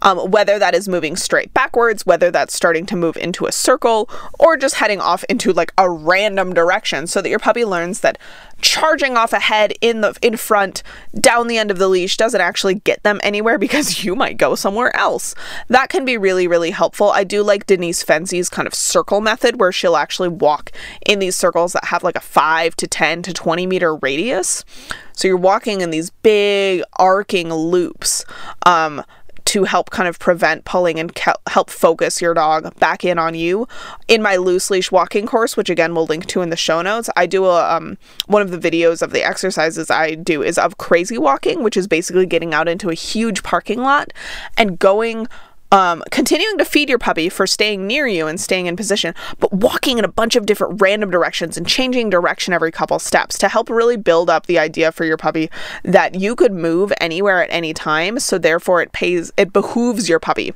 Um, 0.00 0.30
whether 0.30 0.58
that 0.58 0.74
is 0.74 0.88
moving 0.88 1.14
straight 1.16 1.52
backwards, 1.54 2.06
whether 2.06 2.30
that's 2.30 2.54
starting 2.54 2.86
to 2.86 2.96
move 2.96 3.16
into 3.16 3.46
a 3.46 3.52
circle, 3.52 4.08
or 4.38 4.56
just 4.56 4.76
heading 4.76 5.00
off 5.00 5.24
into 5.28 5.52
like 5.52 5.72
a 5.76 5.88
random 5.88 6.54
direction 6.54 7.06
so 7.06 7.20
that 7.20 7.28
your 7.28 7.38
puppy 7.38 7.64
learns 7.64 8.00
that 8.00 8.18
charging 8.62 9.16
off 9.16 9.32
ahead 9.32 9.74
in 9.80 10.00
the 10.00 10.16
in 10.22 10.36
front 10.36 10.82
down 11.20 11.48
the 11.48 11.58
end 11.58 11.70
of 11.70 11.78
the 11.78 11.88
leash 11.88 12.16
doesn't 12.16 12.40
actually 12.40 12.76
get 12.76 13.02
them 13.02 13.20
anywhere 13.22 13.58
because 13.62 14.04
you 14.04 14.14
might 14.14 14.36
go 14.38 14.54
somewhere 14.54 14.94
else. 14.96 15.34
That 15.68 15.88
can 15.88 16.04
be 16.04 16.16
really 16.16 16.46
really 16.46 16.70
helpful. 16.70 17.10
I 17.10 17.24
do 17.24 17.42
like 17.42 17.66
Denise 17.66 18.02
Fenzi's 18.02 18.48
kind 18.48 18.66
of 18.66 18.74
circle 18.74 19.20
method 19.20 19.60
where 19.60 19.72
she'll 19.72 19.96
actually 19.96 20.28
walk 20.28 20.70
in 21.06 21.18
these 21.18 21.36
circles 21.36 21.72
that 21.72 21.86
have 21.86 22.02
like 22.02 22.16
a 22.16 22.20
5 22.20 22.76
to 22.76 22.86
10 22.86 23.22
to 23.22 23.32
20 23.32 23.66
meter 23.66 23.96
radius. 23.96 24.64
So 25.12 25.28
you're 25.28 25.36
walking 25.36 25.82
in 25.82 25.90
these 25.90 26.10
big 26.10 26.82
arcing 26.94 27.52
loops. 27.52 28.24
Um, 28.66 29.04
to 29.52 29.64
help 29.64 29.90
kind 29.90 30.08
of 30.08 30.18
prevent 30.18 30.64
pulling 30.64 30.98
and 30.98 31.12
help 31.46 31.68
focus 31.68 32.22
your 32.22 32.32
dog 32.32 32.74
back 32.78 33.04
in 33.04 33.18
on 33.18 33.34
you. 33.34 33.68
In 34.08 34.22
my 34.22 34.36
loose 34.36 34.70
leash 34.70 34.90
walking 34.90 35.26
course, 35.26 35.58
which 35.58 35.68
again 35.68 35.94
we'll 35.94 36.06
link 36.06 36.24
to 36.28 36.40
in 36.40 36.48
the 36.48 36.56
show 36.56 36.80
notes, 36.80 37.10
I 37.16 37.26
do 37.26 37.44
a 37.44 37.76
um, 37.76 37.98
one 38.26 38.40
of 38.40 38.50
the 38.50 38.56
videos 38.58 39.02
of 39.02 39.12
the 39.12 39.22
exercises 39.22 39.90
I 39.90 40.14
do 40.14 40.42
is 40.42 40.56
of 40.56 40.78
crazy 40.78 41.18
walking, 41.18 41.62
which 41.62 41.76
is 41.76 41.86
basically 41.86 42.24
getting 42.24 42.54
out 42.54 42.66
into 42.66 42.88
a 42.88 42.94
huge 42.94 43.42
parking 43.42 43.82
lot 43.82 44.14
and 44.56 44.78
going 44.78 45.28
um, 45.72 46.04
continuing 46.10 46.58
to 46.58 46.64
feed 46.64 46.88
your 46.88 46.98
puppy 46.98 47.28
for 47.30 47.46
staying 47.46 47.86
near 47.86 48.06
you 48.06 48.26
and 48.26 48.38
staying 48.38 48.66
in 48.66 48.76
position, 48.76 49.14
but 49.40 49.52
walking 49.52 49.98
in 49.98 50.04
a 50.04 50.08
bunch 50.08 50.36
of 50.36 50.46
different 50.46 50.80
random 50.80 51.10
directions 51.10 51.56
and 51.56 51.66
changing 51.66 52.10
direction 52.10 52.52
every 52.52 52.70
couple 52.70 52.98
steps 52.98 53.38
to 53.38 53.48
help 53.48 53.70
really 53.70 53.96
build 53.96 54.28
up 54.28 54.46
the 54.46 54.58
idea 54.58 54.92
for 54.92 55.06
your 55.06 55.16
puppy 55.16 55.50
that 55.82 56.14
you 56.14 56.36
could 56.36 56.52
move 56.52 56.92
anywhere 57.00 57.42
at 57.42 57.50
any 57.50 57.72
time. 57.72 58.18
So 58.18 58.36
therefore, 58.36 58.82
it 58.82 58.92
pays, 58.92 59.32
it 59.36 59.52
behooves 59.52 60.08
your 60.08 60.20
puppy 60.20 60.54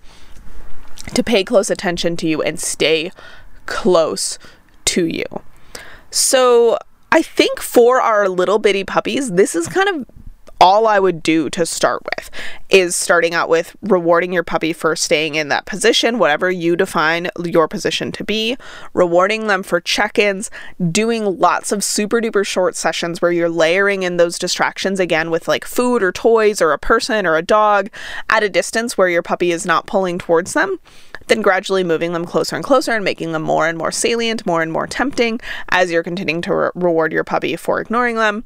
to 1.15 1.25
pay 1.25 1.45
close 1.45 1.71
attention 1.71 2.17
to 2.19 2.29
you 2.29 2.43
and 2.43 2.61
stay 2.61 3.11
close 3.65 4.39
to 4.85 5.07
you. 5.07 5.25
So 6.11 6.79
I 7.11 7.23
think 7.23 7.61
for 7.61 8.01
our 8.03 8.29
little 8.29 8.59
bitty 8.59 8.85
puppies, 8.85 9.33
this 9.33 9.55
is 9.55 9.67
kind 9.69 9.89
of 9.89 10.07
all 10.61 10.87
I 10.87 10.99
would 10.99 11.23
do 11.23 11.51
to 11.51 11.67
start 11.67 12.03
with 12.17 12.31
is 12.71 12.97
starting 12.97 13.35
out 13.35 13.49
with 13.49 13.77
rewarding 13.83 14.33
your 14.33 14.43
puppy 14.43 14.73
for 14.73 14.97
staying 14.97 15.35
in 15.35 15.49
that 15.49 15.67
position, 15.67 16.19
whatever 16.19 16.51
you 16.51 16.77
define 16.77 17.29
your 17.45 17.69
position 17.69 18.11
to 18.13 18.25
be, 18.25 18.57
rewarding 18.95 19.47
them 19.47 19.63
for 19.63 19.81
check 19.81 20.19
ins, 20.19 20.51
doing 20.91 21.39
lots 21.39 21.73
of 21.73 21.85
super 21.85 22.21
duper 22.21 22.45
short 22.45 22.75
sessions 22.75 23.21
where 23.21 23.33
you're 23.33 23.49
layering 23.49 24.03
in 24.03 24.17
those 24.17 24.39
distractions 24.39 24.99
again 24.99 25.31
with 25.31 25.47
like 25.47 25.65
food 25.65 26.03
or 26.03 26.13
toys 26.13 26.61
or 26.61 26.73
a 26.73 26.79
person 26.79 27.27
or 27.27 27.37
a 27.37 27.43
dog 27.43 27.89
at 28.31 28.43
a 28.43 28.49
distance 28.49 28.97
where 28.97 29.09
your 29.09 29.23
puppy 29.23 29.53
is 29.53 29.67
not 29.67 29.87
pulling 29.87 30.19
towards 30.19 30.55
them 30.55 30.79
then 31.29 31.43
gradually 31.43 31.85
moving 31.85 32.13
them 32.13 32.25
closer 32.25 32.57
and 32.57 32.65
closer 32.65 32.93
and 32.93 33.05
making 33.05 33.33
them 33.33 33.43
more 33.43 33.67
and 33.67 33.79
more 33.79 33.91
salient, 33.91 34.47
more 34.47 34.63
and 34.63 34.73
more 34.73 34.87
tempting 34.87 35.41
as 35.71 35.91
you're 35.91 36.03
continuing 36.03 36.43
to 36.43 36.55
re- 36.55 36.71
reward 36.75 37.13
your 37.13 37.25
puppy 37.25 37.57
for 37.57 37.81
ignoring 37.81 38.17
them 38.17 38.45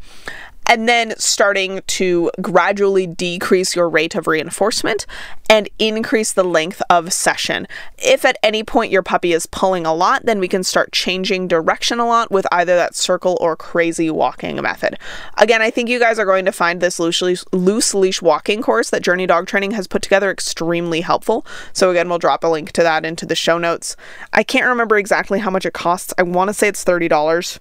and 0.71 0.89
then 0.89 1.13
starting 1.19 1.83
to 1.89 2.31
gradually 2.41 3.05
decrease 3.05 3.75
your 3.75 3.89
rate 3.89 4.15
of 4.15 4.29
reinforcement 4.29 5.05
and 5.49 5.69
increase 5.81 6.33
the 6.33 6.45
length 6.45 6.81
of 6.89 7.13
session. 7.13 7.67
If 7.99 8.25
at 8.25 8.39
any 8.41 8.63
point 8.63 8.93
your 8.93 9.03
puppy 9.03 9.33
is 9.33 9.47
pulling 9.47 9.85
a 9.85 9.93
lot, 9.93 10.27
then 10.27 10.39
we 10.39 10.47
can 10.47 10.63
start 10.63 10.93
changing 10.93 11.49
direction 11.49 11.99
a 11.99 12.07
lot 12.07 12.31
with 12.31 12.47
either 12.53 12.77
that 12.77 12.95
circle 12.95 13.37
or 13.41 13.57
crazy 13.57 14.11
walking 14.11 14.63
method. 14.63 14.97
Again, 15.39 15.61
I 15.61 15.71
think 15.71 15.89
you 15.89 15.99
guys 15.99 16.21
are 16.21 16.25
going 16.25 16.45
to 16.45 16.53
find 16.53 16.81
this 16.81 17.01
loose 17.01 17.21
leash, 17.21 17.43
loose 17.53 17.93
leash 17.93 18.23
walking 18.23 18.63
course 18.63 18.91
that 18.91 19.03
Journey 19.03 19.27
Dog 19.27 19.49
Training 19.49 19.73
has 19.73 19.89
put 19.89 20.03
together 20.03 20.31
extremely 20.31 21.01
helpful. 21.01 21.45
So 21.73 21.91
again, 21.91 22.09
we'll 22.09 22.19
drop 22.19 22.45
a 22.45 22.49
link 22.49 22.71
to 22.73 22.85
that 22.85 23.05
into 23.05 23.27
the 23.27 23.35
show 23.35 23.59
notes. 23.59 23.97
I 24.33 24.45
can't 24.45 24.67
remember 24.67 24.99
exactly 24.99 25.41
how 25.41 25.51
much 25.51 25.67
it 25.67 25.75
costs. 25.75 26.15
I 26.17 26.23
want 26.23 26.47
to 26.47 26.55
say 26.55 26.69
it's 26.69 26.85
$30. 26.85 27.59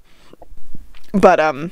But 1.11 1.39
um 1.39 1.71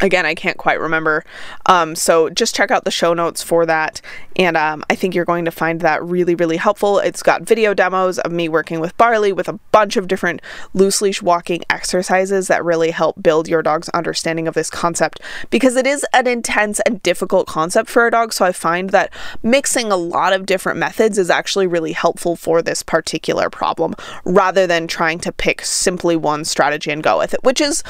again 0.00 0.26
i 0.26 0.34
can't 0.34 0.56
quite 0.56 0.80
remember. 0.80 1.24
Um, 1.66 1.94
so 1.94 2.30
just 2.30 2.54
check 2.54 2.70
out 2.70 2.84
the 2.84 2.90
show 2.90 3.14
notes 3.14 3.42
for 3.42 3.66
that. 3.66 4.00
And 4.36 4.56
um, 4.56 4.84
i 4.90 4.94
think 4.94 5.14
you're 5.14 5.24
going 5.24 5.44
to 5.44 5.50
find 5.50 5.80
that 5.80 6.02
really 6.02 6.34
really 6.34 6.56
helpful. 6.56 6.98
It's 6.98 7.22
got 7.22 7.42
video 7.42 7.74
demos 7.74 8.18
of 8.18 8.32
me 8.32 8.48
working 8.48 8.80
with 8.80 8.96
barley 8.96 9.32
with 9.32 9.48
a 9.48 9.58
bunch 9.72 9.96
of 9.96 10.08
different 10.08 10.40
loose 10.74 11.02
leash 11.02 11.22
walking 11.22 11.62
exercises 11.70 12.48
that 12.48 12.64
really 12.64 12.90
help 12.90 13.22
build 13.22 13.48
your 13.48 13.62
dog's 13.62 13.88
understanding 13.90 14.48
of 14.48 14.54
this 14.54 14.70
concept. 14.70 15.20
Because 15.50 15.76
it 15.76 15.86
is 15.86 16.04
an 16.12 16.26
intense 16.26 16.80
and 16.80 17.02
difficult 17.02 17.46
concept 17.46 17.88
for 17.88 18.06
a 18.06 18.10
dog. 18.10 18.32
So 18.32 18.44
i 18.44 18.52
find 18.52 18.90
that 18.90 19.12
mixing 19.42 19.90
a 19.90 19.96
lot 19.96 20.32
of 20.32 20.46
different 20.46 20.78
methods 20.78 21.18
is 21.18 21.30
actually 21.30 21.66
really 21.66 21.92
helpful 21.92 22.36
for 22.36 22.62
this 22.62 22.82
particular 22.82 23.50
problem 23.50 23.94
rather 24.24 24.66
than 24.66 24.86
trying 24.86 25.18
to 25.20 25.32
pick 25.32 25.64
simply 25.64 26.16
one 26.16 26.44
strategy 26.44 26.90
and 26.90 27.02
go 27.02 27.18
with 27.18 27.34
it 27.34 27.42
which 27.44 27.60
is 27.60 27.82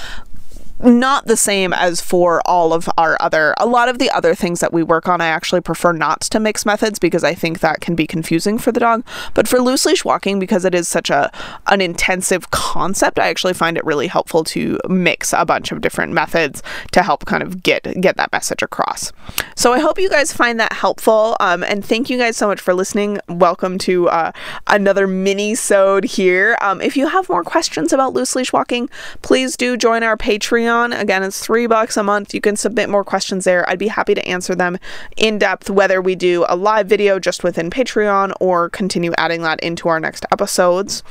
not 0.82 1.26
the 1.26 1.36
same 1.36 1.72
as 1.72 2.00
for 2.00 2.40
all 2.46 2.72
of 2.72 2.88
our 2.96 3.16
other 3.20 3.54
a 3.58 3.66
lot 3.66 3.88
of 3.88 3.98
the 3.98 4.10
other 4.10 4.34
things 4.34 4.60
that 4.60 4.72
we 4.72 4.82
work 4.82 5.08
on 5.08 5.20
I 5.20 5.26
actually 5.26 5.60
prefer 5.60 5.92
not 5.92 6.22
to 6.22 6.40
mix 6.40 6.64
methods 6.64 6.98
because 6.98 7.22
I 7.22 7.34
think 7.34 7.60
that 7.60 7.80
can 7.80 7.94
be 7.94 8.06
confusing 8.06 8.58
for 8.58 8.72
the 8.72 8.80
dog. 8.80 9.04
But 9.34 9.46
for 9.46 9.60
loose 9.60 9.84
leash 9.84 10.04
walking 10.04 10.38
because 10.38 10.64
it 10.64 10.74
is 10.74 10.88
such 10.88 11.10
a 11.10 11.30
an 11.66 11.80
intensive 11.80 12.50
concept 12.50 13.18
I 13.18 13.28
actually 13.28 13.52
find 13.52 13.76
it 13.76 13.84
really 13.84 14.06
helpful 14.06 14.42
to 14.44 14.78
mix 14.88 15.32
a 15.32 15.44
bunch 15.44 15.70
of 15.70 15.80
different 15.80 16.12
methods 16.12 16.62
to 16.92 17.02
help 17.02 17.26
kind 17.26 17.42
of 17.42 17.62
get 17.62 17.82
get 18.00 18.16
that 18.16 18.32
message 18.32 18.62
across. 18.62 19.12
So 19.56 19.72
I 19.72 19.80
hope 19.80 19.98
you 19.98 20.08
guys 20.08 20.32
find 20.32 20.58
that 20.60 20.72
helpful 20.72 21.36
um, 21.40 21.62
and 21.62 21.84
thank 21.84 22.08
you 22.08 22.16
guys 22.16 22.36
so 22.36 22.46
much 22.46 22.60
for 22.60 22.72
listening. 22.72 23.20
Welcome 23.28 23.76
to 23.78 24.08
uh, 24.08 24.32
another 24.66 25.06
mini 25.06 25.54
sode 25.54 26.04
here. 26.04 26.56
Um, 26.62 26.80
if 26.80 26.96
you 26.96 27.08
have 27.08 27.28
more 27.28 27.44
questions 27.44 27.92
about 27.92 28.14
loose 28.14 28.34
leash 28.34 28.52
walking 28.52 28.88
please 29.20 29.56
do 29.56 29.76
join 29.76 30.02
our 30.02 30.16
Patreon 30.16 30.69
Patreon. 30.70 30.98
Again, 30.98 31.22
it's 31.22 31.40
three 31.40 31.66
bucks 31.66 31.96
a 31.96 32.02
month. 32.02 32.34
You 32.34 32.40
can 32.40 32.56
submit 32.56 32.88
more 32.88 33.04
questions 33.04 33.44
there. 33.44 33.68
I'd 33.68 33.78
be 33.78 33.88
happy 33.88 34.14
to 34.14 34.26
answer 34.28 34.54
them 34.54 34.78
in 35.16 35.38
depth, 35.38 35.70
whether 35.70 36.00
we 36.00 36.14
do 36.14 36.44
a 36.48 36.56
live 36.56 36.86
video 36.86 37.18
just 37.18 37.42
within 37.44 37.70
Patreon 37.70 38.32
or 38.40 38.70
continue 38.70 39.12
adding 39.18 39.42
that 39.42 39.60
into 39.60 39.88
our 39.88 40.00
next 40.00 40.24
episodes. 40.32 41.02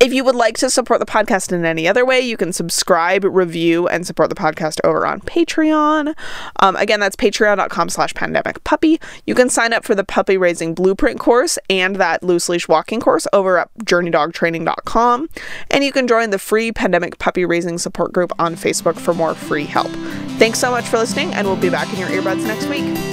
If 0.00 0.14
you 0.14 0.24
would 0.24 0.34
like 0.34 0.56
to 0.58 0.70
support 0.70 0.98
the 0.98 1.04
podcast 1.04 1.52
in 1.52 1.66
any 1.66 1.86
other 1.86 2.06
way, 2.06 2.20
you 2.20 2.38
can 2.38 2.54
subscribe, 2.54 3.22
review, 3.22 3.86
and 3.86 4.06
support 4.06 4.30
the 4.30 4.34
podcast 4.34 4.80
over 4.82 5.06
on 5.06 5.20
Patreon. 5.20 6.14
Um, 6.60 6.74
again, 6.76 7.00
that's 7.00 7.16
patreon.com 7.16 7.90
slash 7.90 8.14
pandemic 8.14 8.64
puppy. 8.64 8.98
You 9.26 9.34
can 9.34 9.50
sign 9.50 9.74
up 9.74 9.84
for 9.84 9.94
the 9.94 10.02
puppy 10.02 10.38
raising 10.38 10.72
blueprint 10.72 11.20
course 11.20 11.58
and 11.68 11.96
that 11.96 12.22
loose 12.22 12.48
leash 12.48 12.66
walking 12.66 12.98
course 12.98 13.26
over 13.34 13.58
at 13.58 13.68
journeydogtraining.com. 13.84 15.28
And 15.70 15.84
you 15.84 15.92
can 15.92 16.06
join 16.06 16.30
the 16.30 16.38
free 16.38 16.72
pandemic 16.72 17.18
puppy 17.18 17.44
raising 17.44 17.76
support 17.76 18.14
group 18.14 18.32
on 18.38 18.56
Facebook 18.56 18.98
for 18.98 19.12
more 19.12 19.34
free 19.34 19.66
help. 19.66 19.90
Thanks 20.38 20.58
so 20.58 20.70
much 20.70 20.86
for 20.86 20.96
listening, 20.96 21.34
and 21.34 21.46
we'll 21.46 21.56
be 21.56 21.68
back 21.68 21.92
in 21.92 21.98
your 21.98 22.08
earbuds 22.08 22.46
next 22.46 22.68
week. 22.68 23.09